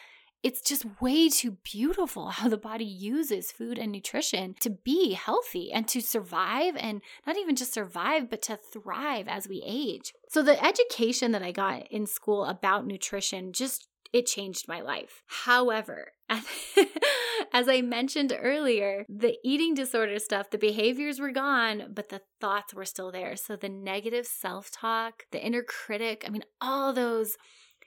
it's 0.42 0.62
just 0.62 0.86
way 1.00 1.28
too 1.28 1.52
beautiful 1.62 2.28
how 2.30 2.48
the 2.48 2.56
body 2.56 2.84
uses 2.84 3.52
food 3.52 3.78
and 3.78 3.92
nutrition 3.92 4.54
to 4.60 4.70
be 4.70 5.12
healthy 5.12 5.72
and 5.72 5.86
to 5.88 6.00
survive 6.00 6.76
and 6.76 7.02
not 7.26 7.36
even 7.36 7.56
just 7.56 7.72
survive, 7.74 8.30
but 8.30 8.42
to 8.42 8.56
thrive 8.56 9.28
as 9.28 9.48
we 9.48 9.62
age. 9.64 10.12
So, 10.28 10.42
the 10.42 10.62
education 10.64 11.32
that 11.32 11.42
I 11.42 11.52
got 11.52 11.90
in 11.90 12.06
school 12.06 12.44
about 12.44 12.86
nutrition 12.86 13.52
just 13.52 13.88
it 14.12 14.26
changed 14.26 14.66
my 14.66 14.80
life. 14.80 15.22
However, 15.26 16.12
as 17.52 17.68
I 17.68 17.80
mentioned 17.80 18.36
earlier, 18.36 19.04
the 19.08 19.36
eating 19.44 19.74
disorder 19.74 20.18
stuff, 20.18 20.50
the 20.50 20.58
behaviors 20.58 21.20
were 21.20 21.30
gone, 21.30 21.92
but 21.94 22.08
the 22.08 22.22
thoughts 22.40 22.74
were 22.74 22.84
still 22.84 23.12
there. 23.12 23.36
So 23.36 23.56
the 23.56 23.68
negative 23.68 24.26
self 24.26 24.70
talk, 24.70 25.26
the 25.30 25.44
inner 25.44 25.62
critic, 25.62 26.24
I 26.26 26.30
mean, 26.30 26.44
all 26.60 26.92
those 26.92 27.36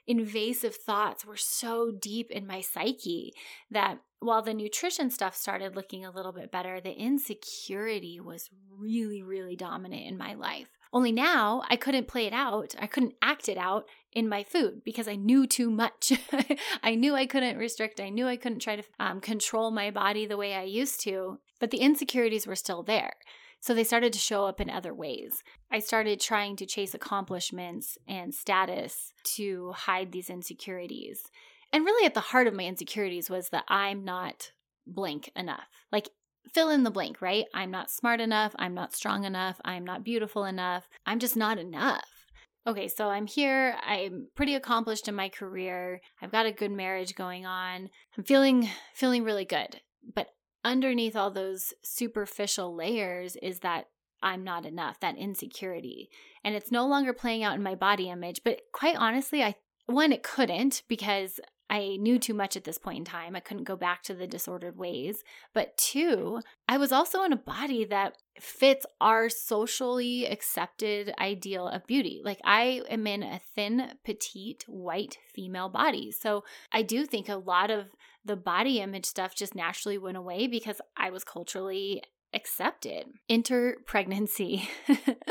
invasive 0.06 0.74
thoughts 0.74 1.24
were 1.24 1.36
so 1.36 1.90
deep 1.90 2.30
in 2.30 2.46
my 2.46 2.60
psyche 2.60 3.32
that 3.70 3.98
while 4.20 4.42
the 4.42 4.54
nutrition 4.54 5.10
stuff 5.10 5.36
started 5.36 5.76
looking 5.76 6.04
a 6.04 6.10
little 6.10 6.32
bit 6.32 6.50
better, 6.50 6.80
the 6.80 6.92
insecurity 6.92 8.20
was 8.20 8.50
really, 8.70 9.22
really 9.22 9.56
dominant 9.56 10.06
in 10.06 10.16
my 10.16 10.34
life. 10.34 10.68
Only 10.92 11.12
now 11.12 11.62
I 11.68 11.76
couldn't 11.76 12.06
play 12.06 12.26
it 12.26 12.32
out. 12.32 12.74
I 12.78 12.86
couldn't 12.86 13.14
act 13.20 13.48
it 13.48 13.58
out 13.58 13.86
in 14.12 14.28
my 14.28 14.44
food 14.44 14.82
because 14.84 15.08
I 15.08 15.16
knew 15.16 15.46
too 15.46 15.68
much. 15.68 16.12
I 16.82 16.94
knew 16.94 17.14
I 17.14 17.26
couldn't 17.26 17.58
restrict. 17.58 18.00
I 18.00 18.10
knew 18.10 18.26
I 18.26 18.36
couldn't 18.36 18.60
try 18.60 18.76
to 18.76 18.84
um, 19.00 19.20
control 19.20 19.72
my 19.72 19.90
body 19.90 20.24
the 20.24 20.36
way 20.36 20.54
I 20.54 20.62
used 20.62 21.00
to, 21.02 21.40
but 21.58 21.70
the 21.70 21.78
insecurities 21.78 22.46
were 22.46 22.54
still 22.54 22.82
there. 22.84 23.14
So 23.64 23.72
they 23.72 23.82
started 23.82 24.12
to 24.12 24.18
show 24.18 24.44
up 24.44 24.60
in 24.60 24.68
other 24.68 24.92
ways. 24.92 25.42
I 25.72 25.78
started 25.78 26.20
trying 26.20 26.56
to 26.56 26.66
chase 26.66 26.92
accomplishments 26.92 27.96
and 28.06 28.34
status 28.34 29.14
to 29.36 29.72
hide 29.72 30.12
these 30.12 30.28
insecurities. 30.28 31.22
And 31.72 31.82
really, 31.82 32.04
at 32.04 32.12
the 32.12 32.20
heart 32.20 32.46
of 32.46 32.52
my 32.52 32.64
insecurities 32.66 33.30
was 33.30 33.48
that 33.48 33.64
I'm 33.68 34.04
not 34.04 34.50
blank 34.86 35.30
enough. 35.34 35.64
Like, 35.90 36.10
fill 36.52 36.68
in 36.68 36.82
the 36.82 36.90
blank, 36.90 37.22
right? 37.22 37.46
I'm 37.54 37.70
not 37.70 37.90
smart 37.90 38.20
enough. 38.20 38.54
I'm 38.58 38.74
not 38.74 38.92
strong 38.92 39.24
enough. 39.24 39.62
I'm 39.64 39.86
not 39.86 40.04
beautiful 40.04 40.44
enough. 40.44 40.86
I'm 41.06 41.18
just 41.18 41.34
not 41.34 41.58
enough. 41.58 42.04
Okay, 42.66 42.86
so 42.86 43.08
I'm 43.08 43.26
here. 43.26 43.76
I'm 43.82 44.28
pretty 44.34 44.56
accomplished 44.56 45.08
in 45.08 45.14
my 45.14 45.30
career. 45.30 46.02
I've 46.20 46.32
got 46.32 46.44
a 46.44 46.52
good 46.52 46.70
marriage 46.70 47.14
going 47.14 47.46
on. 47.46 47.88
I'm 48.18 48.24
feeling 48.24 48.68
feeling 48.92 49.24
really 49.24 49.46
good. 49.46 49.80
But 50.14 50.28
underneath 50.64 51.14
all 51.14 51.30
those 51.30 51.72
superficial 51.82 52.74
layers 52.74 53.36
is 53.36 53.60
that 53.60 53.88
I'm 54.22 54.42
not 54.42 54.64
enough, 54.64 55.00
that 55.00 55.18
insecurity. 55.18 56.08
And 56.42 56.54
it's 56.54 56.72
no 56.72 56.86
longer 56.86 57.12
playing 57.12 57.44
out 57.44 57.54
in 57.54 57.62
my 57.62 57.74
body 57.74 58.08
image. 58.08 58.40
But 58.42 58.60
quite 58.72 58.96
honestly, 58.96 59.42
I 59.42 59.54
one, 59.86 60.12
it 60.12 60.22
couldn't 60.22 60.82
because 60.88 61.40
I 61.68 61.96
knew 61.96 62.18
too 62.18 62.34
much 62.34 62.56
at 62.56 62.64
this 62.64 62.78
point 62.78 62.98
in 62.98 63.04
time. 63.04 63.34
I 63.34 63.40
couldn't 63.40 63.64
go 63.64 63.76
back 63.76 64.02
to 64.04 64.14
the 64.14 64.26
disordered 64.26 64.76
ways. 64.76 65.24
But 65.52 65.76
two, 65.76 66.40
I 66.68 66.78
was 66.78 66.92
also 66.92 67.22
in 67.24 67.32
a 67.32 67.36
body 67.36 67.84
that 67.86 68.16
fits 68.38 68.86
our 69.00 69.28
socially 69.28 70.26
accepted 70.26 71.12
ideal 71.18 71.68
of 71.68 71.86
beauty. 71.86 72.20
Like 72.24 72.40
I 72.44 72.82
am 72.88 73.06
in 73.06 73.22
a 73.22 73.40
thin, 73.54 73.92
petite, 74.04 74.64
white 74.68 75.18
female 75.34 75.68
body. 75.68 76.10
So 76.12 76.44
I 76.70 76.82
do 76.82 77.06
think 77.06 77.28
a 77.28 77.36
lot 77.36 77.70
of 77.70 77.86
the 78.24 78.36
body 78.36 78.80
image 78.80 79.06
stuff 79.06 79.34
just 79.34 79.54
naturally 79.54 79.98
went 79.98 80.16
away 80.16 80.46
because 80.46 80.80
I 80.96 81.10
was 81.10 81.24
culturally 81.24 82.02
accepted. 82.34 83.06
Enter 83.28 83.78
pregnancy. 83.86 84.68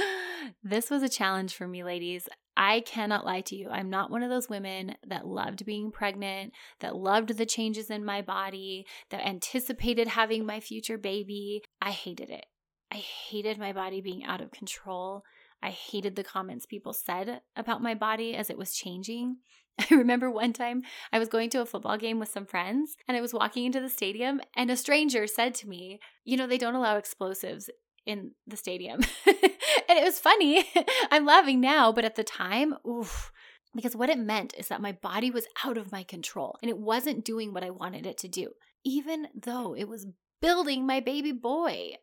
this 0.63 0.89
was 0.89 1.03
a 1.03 1.09
challenge 1.09 1.55
for 1.55 1.67
me, 1.67 1.83
ladies. 1.83 2.27
I 2.55 2.81
cannot 2.81 3.25
lie 3.25 3.41
to 3.41 3.55
you. 3.55 3.69
I'm 3.69 3.89
not 3.89 4.11
one 4.11 4.23
of 4.23 4.29
those 4.29 4.49
women 4.49 4.95
that 5.07 5.25
loved 5.25 5.65
being 5.65 5.91
pregnant, 5.91 6.53
that 6.79 6.95
loved 6.95 7.37
the 7.37 7.45
changes 7.45 7.89
in 7.89 8.05
my 8.05 8.21
body, 8.21 8.85
that 9.09 9.25
anticipated 9.25 10.07
having 10.07 10.45
my 10.45 10.59
future 10.59 10.97
baby. 10.97 11.63
I 11.81 11.91
hated 11.91 12.29
it. 12.29 12.45
I 12.91 12.97
hated 12.97 13.57
my 13.57 13.73
body 13.73 14.01
being 14.01 14.23
out 14.23 14.41
of 14.41 14.51
control. 14.51 15.23
I 15.63 15.69
hated 15.69 16.15
the 16.15 16.23
comments 16.23 16.65
people 16.65 16.93
said 16.93 17.41
about 17.55 17.81
my 17.81 17.95
body 17.95 18.35
as 18.35 18.49
it 18.49 18.57
was 18.57 18.75
changing. 18.75 19.37
I 19.91 19.95
remember 19.95 20.29
one 20.29 20.53
time 20.53 20.83
I 21.11 21.19
was 21.19 21.29
going 21.29 21.49
to 21.51 21.61
a 21.61 21.65
football 21.65 21.97
game 21.97 22.19
with 22.19 22.29
some 22.29 22.45
friends 22.45 22.95
and 23.07 23.17
I 23.17 23.21
was 23.21 23.33
walking 23.33 23.65
into 23.65 23.79
the 23.79 23.89
stadium 23.89 24.41
and 24.55 24.69
a 24.69 24.77
stranger 24.77 25.27
said 25.27 25.55
to 25.55 25.69
me, 25.69 25.99
You 26.23 26.37
know, 26.37 26.47
they 26.47 26.57
don't 26.57 26.75
allow 26.75 26.97
explosives 26.97 27.69
in 28.05 28.31
the 28.45 28.57
stadium. 28.57 29.01
and 29.25 29.97
it 29.99 30.03
was 30.03 30.19
funny. 30.19 30.65
I'm 31.11 31.25
laughing 31.25 31.61
now, 31.61 31.91
but 31.91 32.05
at 32.05 32.15
the 32.15 32.23
time, 32.23 32.75
oof. 32.87 33.31
Because 33.75 33.95
what 33.95 34.09
it 34.09 34.19
meant 34.19 34.53
is 34.57 34.67
that 34.67 34.81
my 34.81 34.91
body 34.91 35.31
was 35.31 35.47
out 35.65 35.77
of 35.77 35.91
my 35.91 36.03
control 36.03 36.57
and 36.61 36.69
it 36.69 36.77
wasn't 36.77 37.25
doing 37.25 37.53
what 37.53 37.63
I 37.63 37.71
wanted 37.71 38.05
it 38.05 38.17
to 38.19 38.27
do, 38.27 38.51
even 38.83 39.27
though 39.33 39.75
it 39.75 39.87
was 39.87 40.05
building 40.41 40.85
my 40.85 40.99
baby 40.99 41.31
boy 41.31 41.93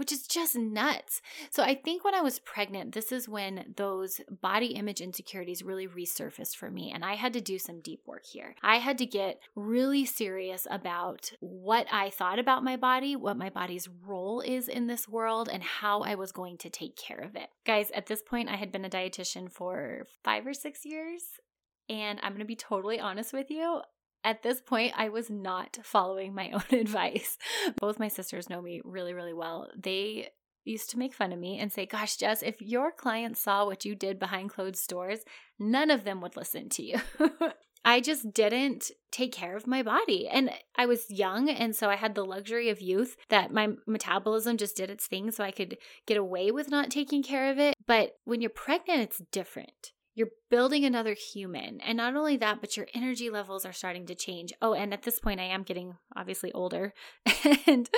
which 0.00 0.12
is 0.12 0.26
just 0.26 0.56
nuts. 0.56 1.20
So 1.50 1.62
I 1.62 1.74
think 1.74 2.06
when 2.06 2.14
I 2.14 2.22
was 2.22 2.38
pregnant, 2.38 2.94
this 2.94 3.12
is 3.12 3.28
when 3.28 3.74
those 3.76 4.18
body 4.40 4.68
image 4.68 5.02
insecurities 5.02 5.62
really 5.62 5.86
resurfaced 5.86 6.56
for 6.56 6.70
me. 6.70 6.90
And 6.90 7.04
I 7.04 7.16
had 7.16 7.34
to 7.34 7.40
do 7.42 7.58
some 7.58 7.82
deep 7.82 8.00
work 8.06 8.24
here. 8.24 8.54
I 8.62 8.76
had 8.76 8.96
to 8.96 9.04
get 9.04 9.40
really 9.54 10.06
serious 10.06 10.66
about 10.70 11.32
what 11.40 11.86
I 11.92 12.08
thought 12.08 12.38
about 12.38 12.64
my 12.64 12.78
body, 12.78 13.14
what 13.14 13.36
my 13.36 13.50
body's 13.50 13.90
role 14.06 14.40
is 14.40 14.68
in 14.68 14.86
this 14.86 15.06
world, 15.06 15.50
and 15.52 15.62
how 15.62 16.00
I 16.00 16.14
was 16.14 16.32
going 16.32 16.56
to 16.56 16.70
take 16.70 16.96
care 16.96 17.20
of 17.20 17.36
it. 17.36 17.50
Guys, 17.66 17.90
at 17.90 18.06
this 18.06 18.22
point, 18.22 18.48
I 18.48 18.56
had 18.56 18.72
been 18.72 18.86
a 18.86 18.90
dietitian 18.90 19.52
for 19.52 20.06
five 20.24 20.46
or 20.46 20.54
six 20.54 20.86
years. 20.86 21.24
And 21.90 22.20
I'm 22.22 22.38
to 22.38 22.44
be 22.46 22.56
totally 22.56 22.98
honest 22.98 23.34
with 23.34 23.50
you. 23.50 23.82
At 24.22 24.42
this 24.42 24.60
point, 24.60 24.92
I 24.96 25.08
was 25.08 25.30
not 25.30 25.78
following 25.82 26.34
my 26.34 26.50
own 26.52 26.78
advice. 26.78 27.38
Both 27.80 27.98
my 27.98 28.08
sisters 28.08 28.50
know 28.50 28.60
me 28.60 28.80
really, 28.84 29.14
really 29.14 29.34
well. 29.34 29.68
They 29.76 30.28
used 30.64 30.90
to 30.90 30.98
make 30.98 31.14
fun 31.14 31.32
of 31.32 31.38
me 31.38 31.58
and 31.58 31.72
say, 31.72 31.86
Gosh, 31.86 32.16
Jess, 32.16 32.42
if 32.42 32.60
your 32.60 32.92
clients 32.92 33.40
saw 33.40 33.64
what 33.64 33.84
you 33.84 33.94
did 33.94 34.18
behind 34.18 34.50
closed 34.50 34.88
doors, 34.88 35.20
none 35.58 35.90
of 35.90 36.04
them 36.04 36.20
would 36.20 36.36
listen 36.36 36.68
to 36.70 36.82
you. 36.82 36.98
I 37.84 38.00
just 38.00 38.34
didn't 38.34 38.90
take 39.10 39.32
care 39.32 39.56
of 39.56 39.66
my 39.66 39.82
body. 39.82 40.28
And 40.28 40.50
I 40.76 40.84
was 40.84 41.10
young, 41.10 41.48
and 41.48 41.74
so 41.74 41.88
I 41.88 41.96
had 41.96 42.14
the 42.14 42.24
luxury 42.24 42.68
of 42.68 42.82
youth 42.82 43.16
that 43.30 43.52
my 43.52 43.70
metabolism 43.86 44.58
just 44.58 44.76
did 44.76 44.90
its 44.90 45.06
thing, 45.06 45.30
so 45.30 45.42
I 45.42 45.50
could 45.50 45.78
get 46.06 46.18
away 46.18 46.50
with 46.50 46.70
not 46.70 46.90
taking 46.90 47.22
care 47.22 47.50
of 47.50 47.58
it. 47.58 47.74
But 47.86 48.16
when 48.24 48.42
you're 48.42 48.50
pregnant, 48.50 49.00
it's 49.00 49.22
different. 49.32 49.92
You're 50.20 50.28
building 50.50 50.84
another 50.84 51.14
human. 51.14 51.80
And 51.80 51.96
not 51.96 52.14
only 52.14 52.36
that, 52.36 52.60
but 52.60 52.76
your 52.76 52.86
energy 52.92 53.30
levels 53.30 53.64
are 53.64 53.72
starting 53.72 54.04
to 54.04 54.14
change. 54.14 54.52
Oh, 54.60 54.74
and 54.74 54.92
at 54.92 55.04
this 55.04 55.18
point, 55.18 55.40
I 55.40 55.44
am 55.44 55.62
getting 55.62 55.94
obviously 56.14 56.52
older, 56.52 56.92
and 57.66 57.88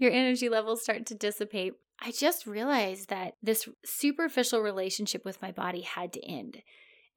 your 0.00 0.10
energy 0.10 0.48
levels 0.48 0.82
start 0.82 1.04
to 1.06 1.14
dissipate. 1.14 1.74
I 2.00 2.10
just 2.10 2.46
realized 2.46 3.10
that 3.10 3.34
this 3.42 3.68
superficial 3.84 4.62
relationship 4.62 5.26
with 5.26 5.42
my 5.42 5.52
body 5.52 5.82
had 5.82 6.14
to 6.14 6.26
end. 6.26 6.62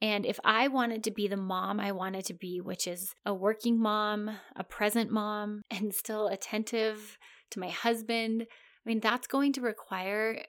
And 0.02 0.26
if 0.26 0.38
I 0.44 0.68
wanted 0.68 1.02
to 1.06 1.12
be 1.12 1.30
the 1.30 1.38
mom 1.38 1.80
I 1.80 1.94
wanted 1.94 2.26
to 2.26 2.34
be, 2.34 2.60
which 2.60 2.88
is 2.88 3.16
a 3.26 3.34
working 3.34 3.80
mom, 3.80 4.32
a 4.58 4.66
present 4.66 5.12
mom, 5.12 5.62
and 5.72 5.94
still 5.94 6.28
attentive 6.28 7.18
to 7.52 7.60
my 7.62 7.70
husband, 7.70 8.48
I 8.86 8.90
mean, 8.90 9.00
that's 9.00 9.28
going 9.28 9.54
to 9.54 9.62
require 9.62 10.44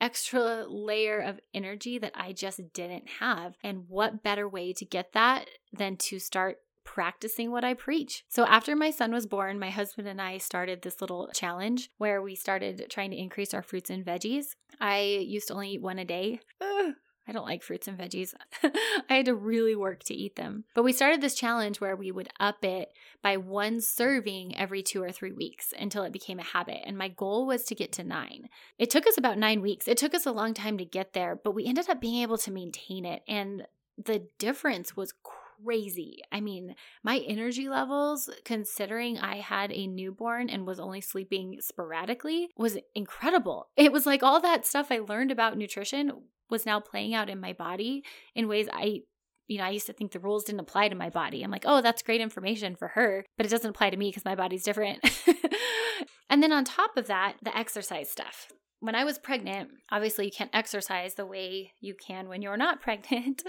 extra 0.00 0.64
layer 0.68 1.20
of 1.20 1.40
energy 1.52 1.98
that 1.98 2.12
I 2.14 2.32
just 2.32 2.72
didn't 2.72 3.08
have. 3.20 3.56
And 3.62 3.84
what 3.88 4.22
better 4.22 4.48
way 4.48 4.72
to 4.74 4.84
get 4.84 5.12
that 5.12 5.48
than 5.72 5.96
to 5.96 6.18
start 6.18 6.58
practicing 6.84 7.50
what 7.50 7.64
I 7.64 7.74
preach. 7.74 8.24
So 8.28 8.46
after 8.46 8.74
my 8.74 8.90
son 8.90 9.12
was 9.12 9.26
born, 9.26 9.58
my 9.58 9.68
husband 9.68 10.08
and 10.08 10.22
I 10.22 10.38
started 10.38 10.80
this 10.80 11.02
little 11.02 11.28
challenge 11.34 11.90
where 11.98 12.22
we 12.22 12.34
started 12.34 12.86
trying 12.88 13.10
to 13.10 13.18
increase 13.18 13.52
our 13.52 13.62
fruits 13.62 13.90
and 13.90 14.04
veggies. 14.04 14.56
I 14.80 15.00
used 15.00 15.48
to 15.48 15.54
only 15.54 15.72
eat 15.72 15.82
one 15.82 15.98
a 15.98 16.06
day. 16.06 16.40
Ugh, 16.62 16.94
I 17.28 17.32
don't 17.32 17.44
like 17.44 17.62
fruits 17.62 17.86
and 17.86 17.98
veggies. 17.98 18.34
I 19.10 19.14
had 19.16 19.26
to 19.26 19.34
really 19.34 19.76
work 19.76 20.02
to 20.04 20.14
eat 20.14 20.36
them. 20.36 20.64
But 20.74 20.82
we 20.82 20.92
started 20.92 21.20
this 21.20 21.34
challenge 21.34 21.78
where 21.78 21.94
we 21.94 22.10
would 22.10 22.30
up 22.40 22.64
it 22.64 22.90
by 23.22 23.36
one 23.36 23.82
serving 23.82 24.56
every 24.56 24.82
two 24.82 25.02
or 25.02 25.12
three 25.12 25.32
weeks 25.32 25.74
until 25.78 26.04
it 26.04 26.12
became 26.12 26.38
a 26.38 26.44
habit. 26.44 26.80
And 26.86 26.96
my 26.96 27.08
goal 27.08 27.46
was 27.46 27.64
to 27.64 27.74
get 27.74 27.92
to 27.92 28.04
nine. 28.04 28.48
It 28.78 28.88
took 28.88 29.06
us 29.06 29.18
about 29.18 29.36
nine 29.36 29.60
weeks. 29.60 29.86
It 29.86 29.98
took 29.98 30.14
us 30.14 30.24
a 30.24 30.32
long 30.32 30.54
time 30.54 30.78
to 30.78 30.86
get 30.86 31.12
there, 31.12 31.36
but 31.36 31.54
we 31.54 31.66
ended 31.66 31.90
up 31.90 32.00
being 32.00 32.22
able 32.22 32.38
to 32.38 32.50
maintain 32.50 33.04
it. 33.04 33.22
And 33.28 33.66
the 34.02 34.26
difference 34.38 34.96
was 34.96 35.12
crazy. 35.64 36.20
I 36.32 36.40
mean, 36.40 36.74
my 37.02 37.18
energy 37.26 37.68
levels, 37.68 38.30
considering 38.44 39.18
I 39.18 39.36
had 39.36 39.72
a 39.72 39.86
newborn 39.86 40.48
and 40.50 40.66
was 40.66 40.80
only 40.80 41.00
sleeping 41.00 41.58
sporadically, 41.60 42.48
was 42.56 42.78
incredible. 42.94 43.68
It 43.76 43.92
was 43.92 44.06
like 44.06 44.22
all 44.22 44.40
that 44.40 44.66
stuff 44.66 44.88
I 44.90 44.98
learned 44.98 45.30
about 45.30 45.56
nutrition 45.56 46.12
was 46.50 46.66
now 46.66 46.80
playing 46.80 47.14
out 47.14 47.28
in 47.28 47.40
my 47.40 47.52
body 47.52 48.04
in 48.34 48.48
ways 48.48 48.68
I 48.72 49.02
you 49.48 49.56
know, 49.56 49.64
I 49.64 49.70
used 49.70 49.86
to 49.86 49.94
think 49.94 50.12
the 50.12 50.20
rules 50.20 50.44
didn't 50.44 50.60
apply 50.60 50.88
to 50.88 50.94
my 50.94 51.08
body. 51.08 51.42
I'm 51.42 51.50
like, 51.50 51.64
oh, 51.66 51.80
that's 51.80 52.02
great 52.02 52.20
information 52.20 52.76
for 52.76 52.88
her, 52.88 53.24
but 53.38 53.46
it 53.46 53.48
doesn't 53.48 53.70
apply 53.70 53.88
to 53.88 53.96
me 53.96 54.10
because 54.10 54.24
my 54.24 54.34
body's 54.34 54.62
different. 54.62 55.00
and 56.30 56.42
then 56.42 56.52
on 56.52 56.64
top 56.64 56.98
of 56.98 57.06
that, 57.06 57.36
the 57.42 57.56
exercise 57.56 58.10
stuff. 58.10 58.48
When 58.80 58.94
I 58.94 59.04
was 59.04 59.18
pregnant, 59.18 59.70
obviously 59.90 60.26
you 60.26 60.30
can't 60.30 60.54
exercise 60.54 61.14
the 61.14 61.26
way 61.26 61.72
you 61.80 61.94
can 61.94 62.28
when 62.28 62.42
you're 62.42 62.56
not 62.56 62.80
pregnant 62.82 63.42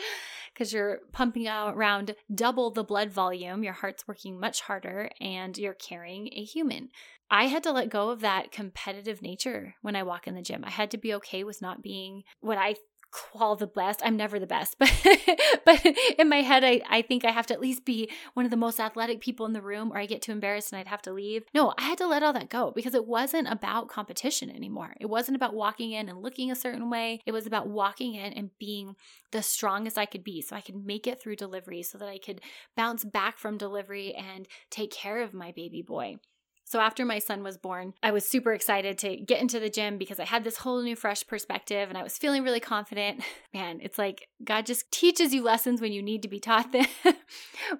because 0.53 0.73
you're 0.73 0.99
pumping 1.11 1.47
out 1.47 1.75
around 1.75 2.15
double 2.33 2.71
the 2.71 2.83
blood 2.83 3.11
volume. 3.11 3.63
Your 3.63 3.73
heart's 3.73 4.07
working 4.07 4.39
much 4.39 4.61
harder 4.61 5.09
and 5.21 5.57
you're 5.57 5.73
carrying 5.73 6.29
a 6.33 6.43
human. 6.43 6.89
I 7.31 7.45
had 7.45 7.61
to 7.63 7.71
let 7.71 7.89
go 7.89 8.09
of 8.09 8.21
that 8.21 8.51
competitive 8.51 9.21
nature 9.21 9.75
when 9.83 9.95
I 9.95 10.01
walk 10.01 10.27
in 10.27 10.33
the 10.33 10.41
gym. 10.41 10.63
I 10.65 10.71
had 10.71 10.89
to 10.91 10.97
be 10.97 11.13
okay 11.15 11.43
with 11.43 11.61
not 11.61 11.83
being 11.83 12.23
what 12.39 12.57
I 12.57 12.75
call 13.11 13.55
the 13.55 13.67
best. 13.67 14.01
I'm 14.03 14.17
never 14.17 14.39
the 14.39 14.47
best, 14.47 14.77
but 14.79 14.91
but 15.65 15.85
in 16.17 16.29
my 16.29 16.41
head 16.41 16.63
I, 16.63 16.81
I 16.89 17.01
think 17.01 17.25
I 17.25 17.31
have 17.31 17.47
to 17.47 17.53
at 17.53 17.61
least 17.61 17.85
be 17.85 18.09
one 18.33 18.45
of 18.45 18.51
the 18.51 18.57
most 18.57 18.79
athletic 18.79 19.21
people 19.21 19.45
in 19.45 19.53
the 19.53 19.61
room 19.61 19.91
or 19.91 19.97
I 19.97 20.05
get 20.05 20.21
too 20.21 20.31
embarrassed 20.31 20.71
and 20.71 20.79
I'd 20.79 20.87
have 20.87 21.01
to 21.03 21.13
leave. 21.13 21.43
No, 21.53 21.73
I 21.77 21.83
had 21.83 21.97
to 21.99 22.07
let 22.07 22.23
all 22.23 22.33
that 22.33 22.49
go 22.49 22.71
because 22.75 22.93
it 22.93 23.05
wasn't 23.05 23.47
about 23.49 23.89
competition 23.89 24.49
anymore. 24.49 24.93
It 24.99 25.07
wasn't 25.07 25.35
about 25.35 25.53
walking 25.53 25.91
in 25.91 26.09
and 26.09 26.21
looking 26.21 26.51
a 26.51 26.55
certain 26.55 26.89
way. 26.89 27.21
It 27.25 27.31
was 27.31 27.45
about 27.45 27.67
walking 27.67 28.15
in 28.15 28.33
and 28.33 28.51
being 28.59 28.95
the 29.31 29.41
strongest 29.41 29.97
I 29.97 30.05
could 30.05 30.23
be 30.23 30.41
so 30.41 30.55
I 30.55 30.61
could 30.61 30.85
make 30.85 31.07
it 31.07 31.21
through 31.21 31.35
delivery 31.35 31.83
so 31.83 31.97
that 31.97 32.09
I 32.09 32.17
could 32.17 32.41
bounce 32.75 33.03
back 33.03 33.37
from 33.37 33.57
delivery 33.57 34.13
and 34.13 34.47
take 34.69 34.91
care 34.91 35.21
of 35.21 35.33
my 35.33 35.51
baby 35.51 35.81
boy. 35.81 36.17
So 36.69 36.79
after 36.79 37.03
my 37.03 37.17
son 37.17 37.41
was 37.41 37.57
born, 37.57 37.95
I 38.03 38.11
was 38.11 38.29
super 38.29 38.53
excited 38.53 38.99
to 38.99 39.17
get 39.17 39.41
into 39.41 39.59
the 39.59 39.71
gym 39.71 39.97
because 39.97 40.19
I 40.19 40.25
had 40.25 40.43
this 40.43 40.57
whole 40.57 40.83
new 40.83 40.95
fresh 40.95 41.25
perspective 41.25 41.89
and 41.89 41.97
I 41.97 42.03
was 42.03 42.15
feeling 42.15 42.43
really 42.43 42.59
confident. 42.59 43.23
Man, 43.55 43.79
it's 43.81 43.97
like 43.97 44.27
God 44.43 44.67
just 44.67 44.91
teaches 44.91 45.33
you 45.33 45.41
lessons 45.41 45.81
when 45.81 45.91
you 45.91 46.03
need 46.03 46.21
to 46.21 46.27
be 46.27 46.39
taught 46.39 46.71
them. 46.71 46.85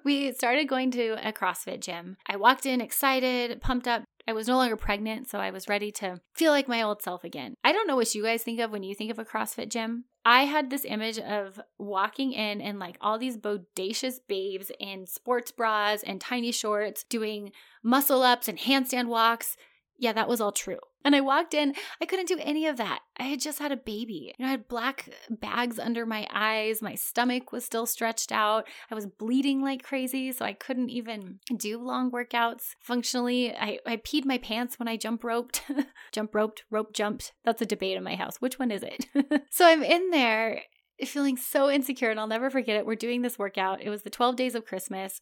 we 0.04 0.32
started 0.32 0.68
going 0.68 0.90
to 0.90 1.16
a 1.24 1.32
CrossFit 1.32 1.78
gym. 1.78 2.16
I 2.26 2.34
walked 2.36 2.66
in 2.66 2.80
excited, 2.80 3.62
pumped 3.62 3.86
up, 3.86 4.02
I 4.26 4.32
was 4.32 4.48
no 4.48 4.56
longer 4.56 4.76
pregnant, 4.76 5.28
so 5.28 5.38
I 5.38 5.50
was 5.50 5.68
ready 5.68 5.90
to 5.92 6.20
feel 6.34 6.52
like 6.52 6.68
my 6.68 6.82
old 6.82 7.02
self 7.02 7.24
again. 7.24 7.54
I 7.64 7.72
don't 7.72 7.86
know 7.86 7.96
what 7.96 8.14
you 8.14 8.22
guys 8.22 8.42
think 8.42 8.60
of 8.60 8.70
when 8.70 8.82
you 8.82 8.94
think 8.94 9.10
of 9.10 9.18
a 9.18 9.24
CrossFit 9.24 9.68
gym. 9.68 10.04
I 10.24 10.44
had 10.44 10.68
this 10.68 10.84
image 10.84 11.18
of 11.18 11.58
walking 11.78 12.32
in 12.32 12.60
and 12.60 12.78
like 12.78 12.98
all 13.00 13.18
these 13.18 13.38
bodacious 13.38 14.16
babes 14.28 14.70
in 14.78 15.06
sports 15.06 15.50
bras 15.50 16.02
and 16.02 16.20
tiny 16.20 16.52
shorts 16.52 17.04
doing 17.04 17.52
muscle 17.82 18.22
ups 18.22 18.46
and 18.46 18.58
handstand 18.58 19.06
walks. 19.06 19.56
Yeah, 20.00 20.14
that 20.14 20.28
was 20.28 20.40
all 20.40 20.50
true. 20.50 20.78
And 21.04 21.14
I 21.14 21.20
walked 21.20 21.52
in, 21.52 21.74
I 22.00 22.06
couldn't 22.06 22.28
do 22.28 22.38
any 22.40 22.66
of 22.66 22.78
that. 22.78 23.00
I 23.18 23.24
had 23.24 23.40
just 23.40 23.58
had 23.58 23.70
a 23.70 23.76
baby. 23.76 24.34
You 24.38 24.44
know, 24.44 24.48
I 24.48 24.52
had 24.52 24.66
black 24.66 25.10
bags 25.28 25.78
under 25.78 26.06
my 26.06 26.26
eyes. 26.32 26.80
My 26.80 26.94
stomach 26.94 27.52
was 27.52 27.66
still 27.66 27.84
stretched 27.84 28.32
out. 28.32 28.66
I 28.90 28.94
was 28.94 29.06
bleeding 29.06 29.62
like 29.62 29.82
crazy, 29.82 30.32
so 30.32 30.46
I 30.46 30.54
couldn't 30.54 30.88
even 30.88 31.40
do 31.54 31.78
long 31.78 32.10
workouts 32.10 32.74
functionally. 32.80 33.54
I, 33.54 33.78
I 33.86 33.98
peed 33.98 34.24
my 34.24 34.38
pants 34.38 34.78
when 34.78 34.88
I 34.88 34.96
jump 34.96 35.22
roped. 35.22 35.62
jump 36.12 36.34
roped, 36.34 36.64
rope 36.70 36.94
jumped. 36.94 37.32
That's 37.44 37.60
a 37.60 37.66
debate 37.66 37.98
in 37.98 38.02
my 38.02 38.16
house. 38.16 38.36
Which 38.40 38.58
one 38.58 38.70
is 38.70 38.82
it? 38.82 39.04
so 39.50 39.66
I'm 39.66 39.82
in 39.82 40.08
there 40.10 40.62
feeling 41.04 41.36
so 41.36 41.70
insecure 41.70 42.10
and 42.10 42.18
I'll 42.18 42.26
never 42.26 42.48
forget 42.48 42.76
it. 42.76 42.86
We're 42.86 42.94
doing 42.94 43.20
this 43.20 43.38
workout. 43.38 43.82
It 43.82 43.90
was 43.90 44.02
the 44.02 44.10
12 44.10 44.36
days 44.36 44.54
of 44.54 44.64
Christmas 44.64 45.20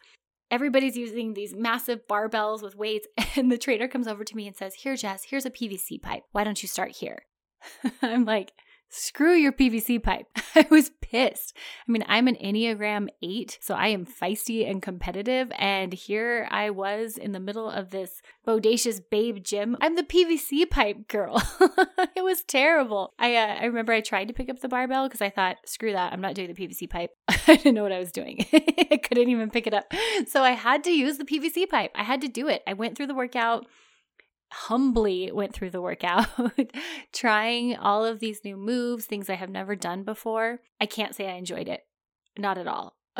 everybody's 0.50 0.96
using 0.96 1.34
these 1.34 1.54
massive 1.54 2.06
barbells 2.08 2.62
with 2.62 2.76
weights 2.76 3.06
and 3.36 3.50
the 3.50 3.58
trainer 3.58 3.88
comes 3.88 4.08
over 4.08 4.24
to 4.24 4.36
me 4.36 4.46
and 4.46 4.56
says 4.56 4.74
here 4.74 4.96
jess 4.96 5.24
here's 5.24 5.46
a 5.46 5.50
pvc 5.50 6.00
pipe. 6.02 6.24
Why 6.32 6.44
don't 6.44 6.62
you 6.62 6.68
start 6.68 6.92
here? 6.92 7.24
I'm 8.02 8.24
like 8.24 8.52
Screw 8.90 9.34
your 9.34 9.52
PVC 9.52 10.02
pipe. 10.02 10.26
I 10.54 10.66
was 10.70 10.90
pissed. 11.02 11.54
I 11.86 11.92
mean, 11.92 12.04
I'm 12.08 12.26
an 12.26 12.36
Enneagram 12.36 13.08
8, 13.22 13.58
so 13.60 13.74
I 13.74 13.88
am 13.88 14.06
feisty 14.06 14.68
and 14.68 14.80
competitive. 14.80 15.52
And 15.58 15.92
here 15.92 16.48
I 16.50 16.70
was 16.70 17.18
in 17.18 17.32
the 17.32 17.40
middle 17.40 17.68
of 17.68 17.90
this 17.90 18.22
bodacious 18.46 19.00
babe 19.10 19.44
gym. 19.44 19.76
I'm 19.82 19.94
the 19.94 20.02
PVC 20.02 20.68
pipe 20.70 21.06
girl. 21.06 21.42
it 22.16 22.24
was 22.24 22.42
terrible. 22.44 23.12
I, 23.18 23.36
uh, 23.36 23.58
I 23.60 23.64
remember 23.66 23.92
I 23.92 24.00
tried 24.00 24.28
to 24.28 24.34
pick 24.34 24.48
up 24.48 24.60
the 24.60 24.68
barbell 24.68 25.06
because 25.06 25.22
I 25.22 25.30
thought, 25.30 25.56
screw 25.66 25.92
that, 25.92 26.12
I'm 26.12 26.22
not 26.22 26.34
doing 26.34 26.52
the 26.52 26.54
PVC 26.54 26.88
pipe. 26.88 27.10
I 27.28 27.56
didn't 27.56 27.74
know 27.74 27.82
what 27.82 27.92
I 27.92 27.98
was 27.98 28.12
doing. 28.12 28.46
I 28.52 28.98
couldn't 29.02 29.28
even 29.28 29.50
pick 29.50 29.66
it 29.66 29.74
up. 29.74 29.92
So 30.26 30.42
I 30.42 30.52
had 30.52 30.82
to 30.84 30.90
use 30.90 31.18
the 31.18 31.24
PVC 31.24 31.68
pipe. 31.68 31.90
I 31.94 32.04
had 32.04 32.22
to 32.22 32.28
do 32.28 32.48
it. 32.48 32.62
I 32.66 32.72
went 32.72 32.96
through 32.96 33.08
the 33.08 33.14
workout 33.14 33.66
humbly 34.50 35.30
went 35.32 35.54
through 35.54 35.70
the 35.70 35.82
workout, 35.82 36.26
trying 37.12 37.76
all 37.76 38.04
of 38.04 38.20
these 38.20 38.44
new 38.44 38.56
moves, 38.56 39.04
things 39.04 39.28
I 39.28 39.34
have 39.34 39.50
never 39.50 39.76
done 39.76 40.04
before. 40.04 40.60
I 40.80 40.86
can't 40.86 41.14
say 41.14 41.28
I 41.28 41.36
enjoyed 41.36 41.68
it. 41.68 41.82
Not 42.38 42.58
at 42.58 42.68
all. 42.68 42.96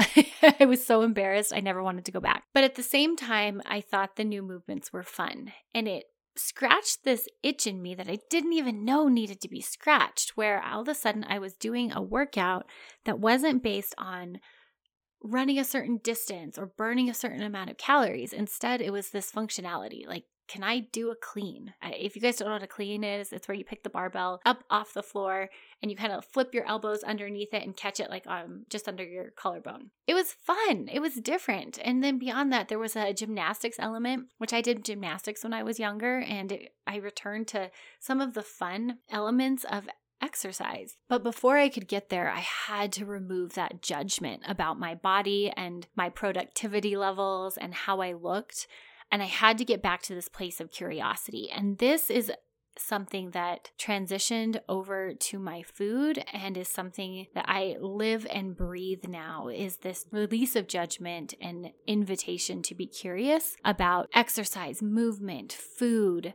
I 0.60 0.64
was 0.66 0.84
so 0.84 1.02
embarrassed. 1.02 1.52
I 1.54 1.60
never 1.60 1.82
wanted 1.82 2.04
to 2.06 2.12
go 2.12 2.20
back. 2.20 2.44
But 2.54 2.64
at 2.64 2.76
the 2.76 2.82
same 2.82 3.16
time, 3.16 3.60
I 3.66 3.80
thought 3.80 4.16
the 4.16 4.24
new 4.24 4.42
movements 4.42 4.92
were 4.92 5.02
fun. 5.02 5.52
And 5.74 5.88
it 5.88 6.04
scratched 6.36 7.02
this 7.02 7.26
itch 7.42 7.66
in 7.66 7.82
me 7.82 7.94
that 7.96 8.08
I 8.08 8.18
didn't 8.30 8.52
even 8.52 8.84
know 8.84 9.08
needed 9.08 9.40
to 9.40 9.48
be 9.48 9.60
scratched, 9.60 10.36
where 10.36 10.62
all 10.62 10.82
of 10.82 10.88
a 10.88 10.94
sudden 10.94 11.24
I 11.28 11.38
was 11.38 11.54
doing 11.54 11.92
a 11.92 12.00
workout 12.00 12.66
that 13.04 13.18
wasn't 13.18 13.62
based 13.62 13.94
on 13.98 14.38
running 15.20 15.58
a 15.58 15.64
certain 15.64 15.98
distance 16.02 16.56
or 16.56 16.66
burning 16.66 17.10
a 17.10 17.14
certain 17.14 17.42
amount 17.42 17.70
of 17.70 17.76
calories. 17.76 18.32
Instead, 18.32 18.80
it 18.80 18.92
was 18.92 19.10
this 19.10 19.32
functionality 19.32 20.06
like 20.06 20.24
can 20.48 20.64
I 20.64 20.80
do 20.80 21.10
a 21.10 21.16
clean? 21.16 21.74
If 21.82 22.16
you 22.16 22.22
guys 22.22 22.36
don't 22.36 22.48
know 22.48 22.54
what 22.54 22.62
a 22.62 22.66
clean 22.66 23.04
is, 23.04 23.32
it's 23.32 23.46
where 23.46 23.56
you 23.56 23.64
pick 23.64 23.82
the 23.82 23.90
barbell 23.90 24.40
up 24.46 24.64
off 24.70 24.94
the 24.94 25.02
floor 25.02 25.50
and 25.82 25.90
you 25.90 25.96
kind 25.96 26.12
of 26.12 26.24
flip 26.24 26.54
your 26.54 26.66
elbows 26.66 27.02
underneath 27.02 27.52
it 27.52 27.62
and 27.62 27.76
catch 27.76 28.00
it 28.00 28.10
like 28.10 28.26
um 28.26 28.64
just 28.70 28.88
under 28.88 29.04
your 29.04 29.30
collarbone. 29.36 29.90
It 30.06 30.14
was 30.14 30.32
fun. 30.32 30.88
It 30.90 31.00
was 31.00 31.14
different. 31.16 31.78
And 31.84 32.02
then 32.02 32.18
beyond 32.18 32.52
that, 32.52 32.68
there 32.68 32.78
was 32.78 32.96
a 32.96 33.12
gymnastics 33.12 33.76
element, 33.78 34.28
which 34.38 34.52
I 34.52 34.60
did 34.60 34.84
gymnastics 34.84 35.44
when 35.44 35.52
I 35.52 35.62
was 35.62 35.78
younger, 35.78 36.18
and 36.20 36.50
it, 36.50 36.74
I 36.86 36.96
returned 36.96 37.48
to 37.48 37.70
some 38.00 38.20
of 38.20 38.34
the 38.34 38.42
fun 38.42 38.98
elements 39.10 39.64
of 39.64 39.88
exercise. 40.20 40.96
But 41.08 41.22
before 41.22 41.58
I 41.58 41.68
could 41.68 41.86
get 41.86 42.08
there, 42.08 42.30
I 42.30 42.40
had 42.40 42.92
to 42.94 43.04
remove 43.04 43.54
that 43.54 43.82
judgment 43.82 44.42
about 44.46 44.78
my 44.78 44.94
body 44.94 45.52
and 45.56 45.86
my 45.94 46.08
productivity 46.08 46.96
levels 46.96 47.56
and 47.56 47.74
how 47.74 48.00
I 48.00 48.14
looked 48.14 48.66
and 49.10 49.22
I 49.22 49.26
had 49.26 49.58
to 49.58 49.64
get 49.64 49.82
back 49.82 50.02
to 50.02 50.14
this 50.14 50.28
place 50.28 50.60
of 50.60 50.70
curiosity. 50.70 51.50
And 51.50 51.78
this 51.78 52.10
is 52.10 52.30
something 52.78 53.30
that 53.30 53.70
transitioned 53.78 54.60
over 54.68 55.12
to 55.12 55.38
my 55.38 55.62
food 55.62 56.24
and 56.32 56.56
is 56.56 56.68
something 56.68 57.26
that 57.34 57.44
I 57.48 57.76
live 57.80 58.26
and 58.30 58.56
breathe 58.56 59.04
now 59.08 59.48
is 59.48 59.78
this 59.78 60.06
release 60.12 60.56
of 60.56 60.68
judgment 60.68 61.34
and 61.40 61.72
invitation 61.86 62.62
to 62.62 62.74
be 62.74 62.86
curious 62.86 63.56
about 63.64 64.08
exercise, 64.14 64.80
movement, 64.80 65.52
food, 65.52 66.32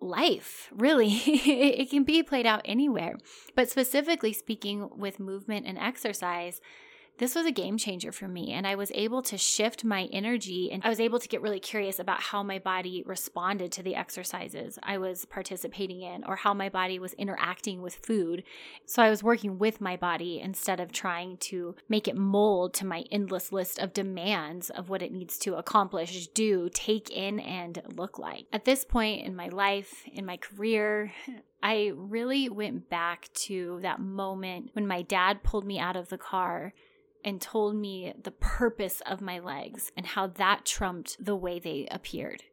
life, 0.00 0.68
really. 0.72 1.08
it 1.26 1.90
can 1.90 2.04
be 2.04 2.22
played 2.22 2.46
out 2.46 2.62
anywhere. 2.64 3.16
But 3.54 3.70
specifically 3.70 4.32
speaking 4.32 4.90
with 4.96 5.18
movement 5.18 5.66
and 5.66 5.78
exercise, 5.78 6.60
this 7.18 7.34
was 7.34 7.46
a 7.46 7.52
game 7.52 7.76
changer 7.76 8.12
for 8.12 8.28
me. 8.28 8.52
And 8.52 8.66
I 8.66 8.74
was 8.74 8.92
able 8.94 9.22
to 9.22 9.36
shift 9.36 9.84
my 9.84 10.04
energy 10.12 10.70
and 10.70 10.82
I 10.84 10.88
was 10.88 11.00
able 11.00 11.18
to 11.18 11.28
get 11.28 11.42
really 11.42 11.60
curious 11.60 11.98
about 11.98 12.20
how 12.20 12.42
my 12.42 12.58
body 12.58 13.02
responded 13.04 13.72
to 13.72 13.82
the 13.82 13.94
exercises 13.94 14.78
I 14.82 14.98
was 14.98 15.24
participating 15.24 16.02
in 16.02 16.24
or 16.24 16.36
how 16.36 16.54
my 16.54 16.68
body 16.68 16.98
was 16.98 17.12
interacting 17.14 17.82
with 17.82 17.96
food. 17.96 18.44
So 18.86 19.02
I 19.02 19.10
was 19.10 19.22
working 19.22 19.58
with 19.58 19.80
my 19.80 19.96
body 19.96 20.40
instead 20.40 20.80
of 20.80 20.92
trying 20.92 21.36
to 21.38 21.74
make 21.88 22.08
it 22.08 22.16
mold 22.16 22.74
to 22.74 22.86
my 22.86 23.04
endless 23.10 23.52
list 23.52 23.78
of 23.78 23.92
demands 23.92 24.70
of 24.70 24.88
what 24.88 25.02
it 25.02 25.12
needs 25.12 25.38
to 25.38 25.56
accomplish, 25.56 26.28
do, 26.28 26.70
take 26.72 27.10
in, 27.10 27.40
and 27.40 27.82
look 27.96 28.18
like. 28.18 28.46
At 28.52 28.64
this 28.64 28.84
point 28.84 29.26
in 29.26 29.34
my 29.34 29.48
life, 29.48 30.04
in 30.12 30.24
my 30.24 30.36
career, 30.36 31.12
I 31.62 31.90
really 31.96 32.48
went 32.48 32.88
back 32.88 33.28
to 33.34 33.80
that 33.82 34.00
moment 34.00 34.70
when 34.74 34.86
my 34.86 35.02
dad 35.02 35.42
pulled 35.42 35.66
me 35.66 35.80
out 35.80 35.96
of 35.96 36.08
the 36.08 36.18
car 36.18 36.72
and 37.24 37.40
told 37.40 37.76
me 37.76 38.12
the 38.22 38.30
purpose 38.30 39.02
of 39.06 39.20
my 39.20 39.38
legs 39.38 39.92
and 39.96 40.06
how 40.06 40.26
that 40.26 40.64
trumped 40.64 41.24
the 41.24 41.36
way 41.36 41.58
they 41.58 41.86
appeared. 41.90 42.44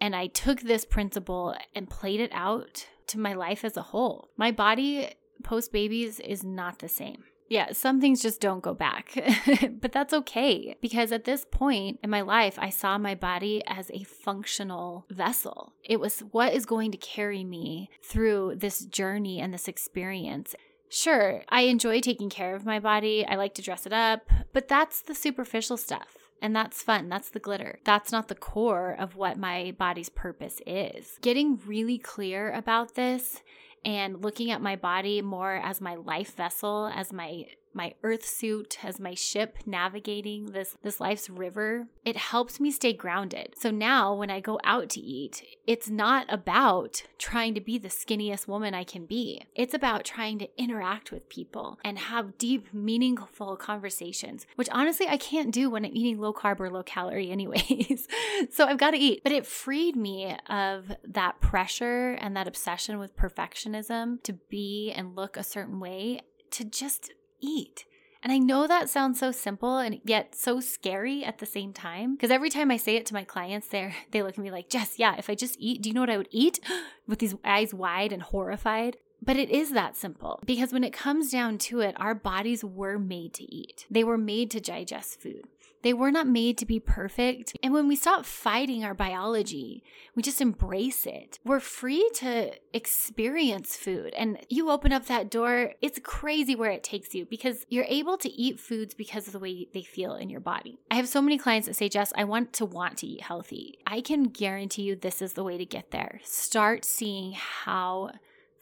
And 0.00 0.16
I 0.16 0.26
took 0.26 0.60
this 0.60 0.84
principle 0.84 1.54
and 1.74 1.88
played 1.88 2.20
it 2.20 2.30
out 2.32 2.86
to 3.08 3.18
my 3.18 3.34
life 3.34 3.64
as 3.64 3.76
a 3.76 3.82
whole. 3.82 4.30
My 4.36 4.50
body 4.50 5.14
post 5.42 5.72
babies 5.72 6.20
is 6.20 6.42
not 6.42 6.78
the 6.78 6.88
same. 6.88 7.24
Yeah, 7.48 7.72
some 7.72 8.00
things 8.00 8.22
just 8.22 8.40
don't 8.40 8.62
go 8.62 8.72
back, 8.72 9.14
but 9.80 9.92
that's 9.92 10.14
okay 10.14 10.74
because 10.80 11.12
at 11.12 11.24
this 11.24 11.44
point 11.44 12.00
in 12.02 12.08
my 12.08 12.22
life, 12.22 12.58
I 12.58 12.70
saw 12.70 12.96
my 12.96 13.14
body 13.14 13.62
as 13.66 13.90
a 13.90 14.04
functional 14.04 15.04
vessel. 15.10 15.74
It 15.84 16.00
was 16.00 16.20
what 16.30 16.54
is 16.54 16.64
going 16.64 16.92
to 16.92 16.96
carry 16.96 17.44
me 17.44 17.90
through 18.02 18.54
this 18.56 18.86
journey 18.86 19.38
and 19.38 19.52
this 19.52 19.68
experience. 19.68 20.54
Sure, 20.94 21.42
I 21.48 21.62
enjoy 21.62 22.02
taking 22.02 22.28
care 22.28 22.54
of 22.54 22.66
my 22.66 22.78
body. 22.78 23.24
I 23.26 23.36
like 23.36 23.54
to 23.54 23.62
dress 23.62 23.86
it 23.86 23.94
up, 23.94 24.28
but 24.52 24.68
that's 24.68 25.00
the 25.00 25.14
superficial 25.14 25.78
stuff. 25.78 26.18
And 26.42 26.54
that's 26.54 26.82
fun. 26.82 27.08
That's 27.08 27.30
the 27.30 27.40
glitter. 27.40 27.78
That's 27.82 28.12
not 28.12 28.28
the 28.28 28.34
core 28.34 28.94
of 28.98 29.16
what 29.16 29.38
my 29.38 29.74
body's 29.78 30.10
purpose 30.10 30.60
is. 30.66 31.16
Getting 31.22 31.58
really 31.64 31.96
clear 31.96 32.52
about 32.52 32.94
this 32.94 33.40
and 33.86 34.22
looking 34.22 34.50
at 34.50 34.60
my 34.60 34.76
body 34.76 35.22
more 35.22 35.54
as 35.54 35.80
my 35.80 35.94
life 35.94 36.36
vessel, 36.36 36.92
as 36.94 37.10
my 37.10 37.46
my 37.74 37.94
earth 38.02 38.24
suit 38.24 38.78
as 38.84 39.00
my 39.00 39.14
ship 39.14 39.58
navigating 39.66 40.46
this 40.46 40.76
this 40.82 41.00
life's 41.00 41.28
river 41.30 41.86
it 42.04 42.16
helps 42.16 42.58
me 42.58 42.70
stay 42.70 42.92
grounded. 42.92 43.54
So 43.58 43.70
now 43.70 44.14
when 44.14 44.30
i 44.30 44.40
go 44.40 44.58
out 44.64 44.88
to 44.90 45.00
eat 45.00 45.42
it's 45.66 45.88
not 45.88 46.26
about 46.28 47.02
trying 47.18 47.54
to 47.54 47.60
be 47.60 47.78
the 47.78 47.88
skinniest 47.88 48.48
woman 48.48 48.74
i 48.74 48.84
can 48.84 49.06
be. 49.06 49.42
It's 49.54 49.74
about 49.74 50.04
trying 50.04 50.38
to 50.40 50.48
interact 50.60 51.12
with 51.12 51.28
people 51.28 51.78
and 51.84 51.98
have 51.98 52.38
deep 52.38 52.72
meaningful 52.72 53.56
conversations 53.56 54.46
which 54.56 54.68
honestly 54.72 55.06
i 55.08 55.16
can't 55.16 55.52
do 55.52 55.70
when 55.70 55.84
i'm 55.84 55.94
eating 55.94 56.18
low 56.18 56.32
carb 56.32 56.60
or 56.60 56.70
low 56.70 56.82
calorie 56.82 57.30
anyways. 57.30 58.08
So 58.50 58.66
i've 58.66 58.78
got 58.78 58.90
to 58.92 58.98
eat. 58.98 59.22
But 59.22 59.32
it 59.32 59.46
freed 59.46 59.96
me 59.96 60.36
of 60.48 60.92
that 61.04 61.40
pressure 61.40 62.12
and 62.12 62.36
that 62.36 62.48
obsession 62.48 62.98
with 62.98 63.16
perfectionism 63.16 64.22
to 64.24 64.32
be 64.32 64.92
and 64.94 65.16
look 65.16 65.36
a 65.36 65.42
certain 65.42 65.80
way 65.80 66.20
to 66.50 66.64
just 66.64 67.12
eat. 67.42 67.84
And 68.22 68.32
I 68.32 68.38
know 68.38 68.68
that 68.68 68.88
sounds 68.88 69.18
so 69.18 69.32
simple 69.32 69.78
and 69.78 70.00
yet 70.04 70.36
so 70.36 70.60
scary 70.60 71.24
at 71.24 71.38
the 71.38 71.46
same 71.46 71.72
time. 71.72 72.14
Because 72.14 72.30
every 72.30 72.50
time 72.50 72.70
I 72.70 72.76
say 72.76 72.94
it 72.96 73.04
to 73.06 73.14
my 73.14 73.24
clients, 73.24 73.66
they 73.66 73.92
they 74.12 74.22
look 74.22 74.38
at 74.38 74.44
me 74.44 74.50
like, 74.50 74.70
Jess, 74.70 74.98
yeah, 74.98 75.16
if 75.18 75.28
I 75.28 75.34
just 75.34 75.56
eat, 75.58 75.82
do 75.82 75.88
you 75.88 75.94
know 75.94 76.00
what 76.00 76.10
I 76.10 76.16
would 76.16 76.28
eat? 76.30 76.60
With 77.06 77.18
these 77.18 77.34
eyes 77.44 77.74
wide 77.74 78.12
and 78.12 78.22
horrified. 78.22 78.96
But 79.24 79.36
it 79.36 79.50
is 79.50 79.70
that 79.70 79.96
simple 79.96 80.40
because 80.44 80.72
when 80.72 80.82
it 80.82 80.92
comes 80.92 81.30
down 81.30 81.58
to 81.58 81.80
it, 81.80 81.94
our 81.98 82.14
bodies 82.14 82.64
were 82.64 82.98
made 82.98 83.34
to 83.34 83.44
eat. 83.44 83.86
They 83.88 84.02
were 84.02 84.18
made 84.18 84.50
to 84.50 84.60
digest 84.60 85.20
food. 85.20 85.44
They 85.82 85.92
were 85.92 86.10
not 86.10 86.26
made 86.26 86.58
to 86.58 86.66
be 86.66 86.80
perfect. 86.80 87.56
And 87.62 87.72
when 87.72 87.88
we 87.88 87.96
stop 87.96 88.24
fighting 88.24 88.84
our 88.84 88.94
biology, 88.94 89.82
we 90.14 90.22
just 90.22 90.40
embrace 90.40 91.06
it. 91.06 91.38
We're 91.44 91.60
free 91.60 92.08
to 92.14 92.52
experience 92.72 93.76
food. 93.76 94.14
And 94.14 94.38
you 94.48 94.70
open 94.70 94.92
up 94.92 95.06
that 95.06 95.30
door, 95.30 95.72
it's 95.80 95.98
crazy 96.02 96.54
where 96.54 96.70
it 96.70 96.84
takes 96.84 97.14
you 97.14 97.26
because 97.26 97.66
you're 97.68 97.86
able 97.88 98.16
to 98.18 98.30
eat 98.30 98.60
foods 98.60 98.94
because 98.94 99.26
of 99.26 99.32
the 99.32 99.38
way 99.38 99.68
they 99.72 99.82
feel 99.82 100.14
in 100.14 100.30
your 100.30 100.40
body. 100.40 100.78
I 100.90 100.94
have 100.96 101.08
so 101.08 101.22
many 101.22 101.38
clients 101.38 101.66
that 101.66 101.74
say, 101.74 101.88
Jess, 101.88 102.12
I 102.16 102.24
want 102.24 102.52
to 102.54 102.64
want 102.64 102.98
to 102.98 103.06
eat 103.06 103.22
healthy. 103.22 103.78
I 103.86 104.00
can 104.00 104.24
guarantee 104.24 104.82
you 104.82 104.96
this 104.96 105.20
is 105.20 105.32
the 105.32 105.44
way 105.44 105.58
to 105.58 105.64
get 105.64 105.90
there. 105.90 106.20
Start 106.24 106.84
seeing 106.84 107.32
how 107.32 108.10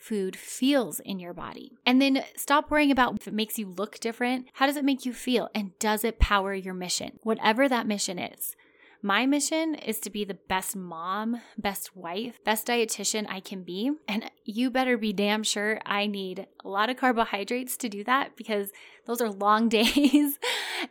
food 0.00 0.36
feels 0.36 1.00
in 1.00 1.20
your 1.20 1.34
body. 1.34 1.72
And 1.86 2.00
then 2.00 2.24
stop 2.36 2.70
worrying 2.70 2.90
about 2.90 3.16
if 3.16 3.28
it 3.28 3.34
makes 3.34 3.58
you 3.58 3.68
look 3.68 4.00
different. 4.00 4.46
How 4.54 4.66
does 4.66 4.76
it 4.76 4.84
make 4.84 5.04
you 5.04 5.12
feel? 5.12 5.48
And 5.54 5.78
does 5.78 6.04
it 6.04 6.18
power 6.18 6.54
your 6.54 6.74
mission? 6.74 7.18
Whatever 7.22 7.68
that 7.68 7.86
mission 7.86 8.18
is. 8.18 8.56
My 9.02 9.24
mission 9.24 9.74
is 9.76 9.98
to 10.00 10.10
be 10.10 10.24
the 10.24 10.34
best 10.34 10.76
mom, 10.76 11.40
best 11.56 11.96
wife, 11.96 12.38
best 12.44 12.66
dietitian 12.66 13.26
I 13.30 13.40
can 13.40 13.62
be. 13.62 13.92
And 14.06 14.30
you 14.44 14.70
better 14.70 14.98
be 14.98 15.14
damn 15.14 15.42
sure 15.42 15.80
I 15.86 16.06
need 16.06 16.46
a 16.62 16.68
lot 16.68 16.90
of 16.90 16.98
carbohydrates 16.98 17.78
to 17.78 17.88
do 17.88 18.04
that 18.04 18.36
because 18.36 18.72
those 19.06 19.20
are 19.20 19.30
long 19.30 19.68
days. 19.80 20.38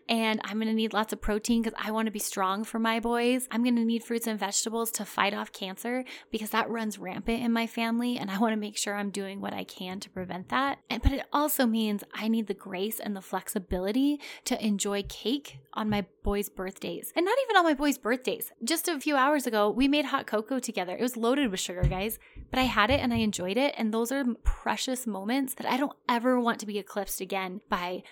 and 0.07 0.41
I'm 0.43 0.57
going 0.57 0.67
to 0.67 0.73
need 0.73 0.93
lots 0.93 1.13
of 1.13 1.21
protein 1.21 1.61
because 1.61 1.77
I 1.81 1.91
want 1.91 2.07
to 2.07 2.11
be 2.11 2.19
strong 2.19 2.63
for 2.63 2.79
my 2.79 2.99
boys. 2.99 3.47
I'm 3.51 3.63
going 3.63 3.75
to 3.75 3.85
need 3.85 4.03
fruits 4.03 4.27
and 4.27 4.39
vegetables 4.39 4.91
to 4.91 5.05
fight 5.05 5.33
off 5.33 5.51
cancer 5.51 6.03
because 6.31 6.49
that 6.51 6.69
runs 6.69 6.99
rampant 6.99 7.43
in 7.43 7.51
my 7.51 7.67
family. 7.67 8.17
And 8.17 8.29
I 8.29 8.37
want 8.37 8.53
to 8.53 8.57
make 8.57 8.77
sure 8.77 8.95
I'm 8.95 9.09
doing 9.09 9.41
what 9.41 9.53
I 9.53 9.63
can 9.63 9.99
to 10.01 10.09
prevent 10.09 10.49
that. 10.49 10.79
And, 10.89 11.01
but 11.01 11.11
it 11.11 11.25
also 11.31 11.65
means 11.65 12.03
I 12.13 12.27
need 12.27 12.47
the 12.47 12.53
grace 12.53 12.99
and 12.99 13.15
the 13.15 13.21
flexibility 13.21 14.19
to 14.45 14.63
enjoy 14.63 15.03
cake 15.03 15.59
on 15.73 15.89
my 15.89 16.05
boys' 16.23 16.49
birthdays. 16.49 17.13
And 17.15 17.25
not 17.25 17.37
even 17.45 17.57
on 17.57 17.63
my 17.63 17.73
boys' 17.73 17.97
birthdays. 17.97 18.51
Just 18.63 18.87
a 18.87 18.99
few 18.99 19.15
hours 19.15 19.47
ago, 19.47 19.69
we 19.69 19.87
made 19.87 20.05
hot 20.05 20.27
cocoa 20.27 20.59
together. 20.59 20.95
It 20.95 21.01
was 21.01 21.17
loaded 21.17 21.51
with 21.51 21.59
sugar, 21.59 21.83
guys, 21.83 22.19
but 22.49 22.59
I 22.59 22.63
had 22.63 22.89
it 22.89 22.99
and 22.99 23.13
I 23.13 23.17
enjoyed 23.17 23.57
it. 23.57 23.73
And 23.77 23.93
those 23.93 24.11
are 24.11 24.25
precious 24.43 25.07
moments 25.07 25.53
that 25.55 25.67
I 25.67 25.77
don't 25.77 25.95
ever 26.07 26.39
want 26.39 26.59
to 26.59 26.65
be 26.65 26.77
eclipsed 26.77 27.21
again 27.21 27.61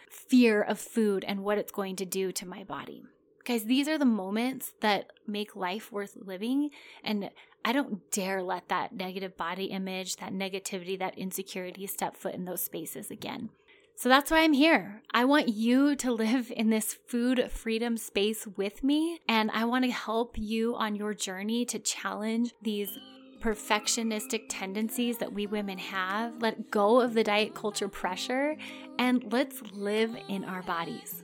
fear 0.10 0.62
of 0.62 0.80
food 0.80 1.24
and 1.28 1.44
what 1.44 1.58
it's 1.58 1.72
going 1.72 1.96
to 1.98 2.06
do 2.06 2.32
to 2.34 2.48
my 2.48 2.64
body. 2.64 3.04
Guys, 3.46 3.64
these 3.64 3.88
are 3.88 3.98
the 3.98 4.06
moments 4.06 4.74
that 4.82 5.12
make 5.26 5.56
life 5.56 5.92
worth 5.92 6.18
living. 6.18 6.70
And 7.04 7.30
I 7.64 7.72
don't 7.72 8.12
dare 8.12 8.44
let 8.44 8.68
that 8.68 8.94
negative 8.94 9.38
body 9.38 9.66
image, 9.66 10.18
that 10.18 10.34
negativity, 10.34 11.00
that 11.00 11.18
insecurity 11.18 11.88
step 11.88 12.18
foot 12.18 12.36
in 12.36 12.46
those 12.46 12.62
spaces 12.62 13.10
again. 13.10 13.50
So 13.96 14.10
that's 14.10 14.30
why 14.30 14.42
I'm 14.44 14.54
here. 14.54 15.02
I 15.12 15.26
want 15.26 15.48
you 15.48 15.96
to 15.96 16.12
live 16.12 16.52
in 16.56 16.70
this 16.70 16.94
food 17.08 17.50
freedom 17.50 17.98
space 17.98 18.46
with 18.56 18.84
me, 18.84 19.22
and 19.28 19.50
I 19.50 19.66
want 19.66 19.86
to 19.86 19.92
help 19.92 20.38
you 20.38 20.76
on 20.76 20.96
your 20.96 21.16
journey 21.16 21.66
to 21.66 21.80
challenge 21.80 22.54
these 22.62 22.96
perfectionistic 23.40 24.46
tendencies 24.50 25.18
that 25.20 25.34
we 25.34 25.48
women 25.48 25.78
have. 25.78 26.42
Let 26.42 26.72
go 26.72 27.02
of 27.02 27.14
the 27.14 27.24
diet 27.24 27.54
culture 27.54 27.88
pressure, 27.88 28.56
and 29.00 29.32
let's 29.32 29.62
live 29.72 30.16
in 30.28 30.44
our 30.44 30.62
bodies. 30.64 31.24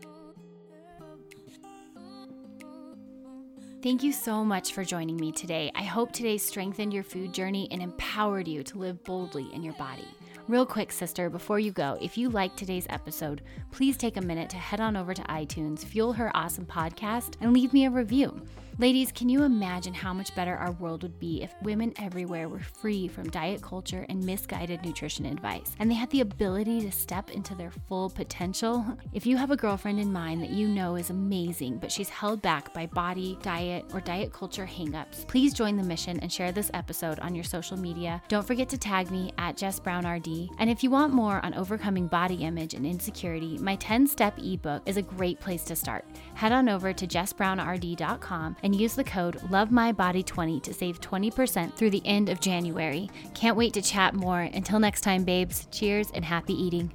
Thank 3.82 4.02
you 4.02 4.13
so 4.13 4.45
much 4.45 4.71
for 4.71 4.86
joining 4.86 5.17
me 5.17 5.34
today. 5.34 5.69
I 5.76 5.84
hope 5.84 6.13
today 6.13 6.38
strengthened 6.38 6.93
your 6.93 7.04
food 7.04 7.34
journey 7.34 7.67
and 7.69 7.82
empowered 7.82 8.47
you 8.47 8.63
to 8.63 8.78
live 8.78 9.04
boldly 9.04 9.49
in 9.54 9.62
your 9.62 9.73
body. 9.73 10.08
Real 10.47 10.65
quick, 10.65 10.91
sister, 10.91 11.30
before 11.30 11.60
you 11.60 11.71
go, 11.71 11.97
if 12.02 12.17
you 12.17 12.30
like 12.30 12.56
today's 12.56 12.86
episode, 12.89 13.41
please 13.71 13.97
take 13.97 14.17
a 14.17 14.21
minute 14.21 14.49
to 14.49 14.58
head 14.58 14.80
on 14.80 14.95
over 14.95 15.13
to 15.13 15.21
iTunes, 15.23 15.86
Fuel 15.86 16.13
Her 16.13 16.32
Awesome 16.36 16.65
Podcast, 16.65 17.36
and 17.41 17.54
leave 17.54 17.73
me 17.73 17.86
a 17.86 17.89
review. 17.89 18.41
Ladies, 18.79 19.12
can 19.12 19.29
you 19.29 19.43
imagine 19.43 19.93
how 19.93 20.15
much 20.15 20.33
better 20.33 20.55
our 20.55 20.71
world 20.71 21.03
would 21.03 21.19
be 21.19 21.43
if 21.43 21.53
women 21.62 21.93
everywhere 21.97 22.49
were 22.49 22.59
free 22.59 23.07
from 23.07 23.29
diet 23.29 23.62
culture 23.62 24.03
and 24.09 24.23
misguided 24.23 24.83
nutrition 24.83 25.27
advice 25.27 25.75
and 25.77 25.91
they 25.91 25.95
had 25.95 26.09
the 26.09 26.21
ability 26.21 26.81
to 26.81 26.91
step 26.91 27.29
into 27.29 27.53
their 27.53 27.69
full 27.88 28.09
potential? 28.09 28.83
If 29.13 29.27
you 29.27 29.38
have 29.38 29.51
a 29.51 29.55
girlfriend 29.55 29.99
in 29.99 30.12
mind 30.12 30.41
that 30.41 30.49
you 30.49 30.67
know 30.67 30.95
is 30.95 31.12
amazing, 31.12 31.77
but 31.77 31.91
she's 31.91 32.09
held 32.09 32.41
back 32.41 32.73
by 32.73 32.88
body, 32.88 33.38
diet, 33.43 33.86
or 33.93 33.99
diet 33.99 34.33
culture 34.33 34.65
hangups, 34.65 35.27
please 35.27 35.53
join 35.53 35.77
the 35.77 35.83
mission 35.83 36.19
and 36.21 36.31
share 36.31 36.51
this 36.51 36.71
episode 36.73 37.19
on 37.19 37.36
your 37.36 37.43
social 37.43 37.77
media. 37.77 38.23
Don't 38.27 38.45
forget 38.45 38.69
to 38.69 38.77
tag 38.77 39.12
me 39.12 39.31
at 39.38 39.55
Jess 39.55 39.79
Brown 39.79 40.07
RD. 40.07 40.49
And 40.57 40.69
if 40.69 40.83
you 40.83 40.89
want 40.89 41.13
more 41.13 41.45
on 41.45 41.53
overcoming 41.53 42.07
body 42.07 42.43
image 42.43 42.73
and 42.73 42.88
insecurity, 42.88 43.59
my 43.59 43.75
10 43.75 44.07
step 44.07 44.39
ebook 44.39 44.81
is 44.88 44.97
a 44.97 45.01
great 45.01 45.39
place 45.39 45.63
to 45.65 45.75
start. 45.75 46.05
Head 46.33 46.51
on 46.51 46.67
over 46.67 46.91
to 46.91 47.05
jessbrownrd.com 47.05 48.55
and 48.63 48.76
use 48.76 48.95
the 48.95 49.04
code 49.04 49.36
LOVEMYBODY20 49.49 50.63
to 50.63 50.73
save 50.73 50.99
20% 50.99 51.73
through 51.73 51.91
the 51.91 52.06
end 52.06 52.30
of 52.30 52.39
January. 52.39 53.10
Can't 53.36 53.58
wait 53.58 53.73
to 53.73 53.82
chat 53.82 54.15
more. 54.15 54.41
Until 54.41 54.80
next 54.80 55.02
time, 55.02 55.23
babes, 55.23 55.67
cheers 55.71 56.10
and 56.12 56.26
happy 56.26 56.54
eating. 56.54 56.91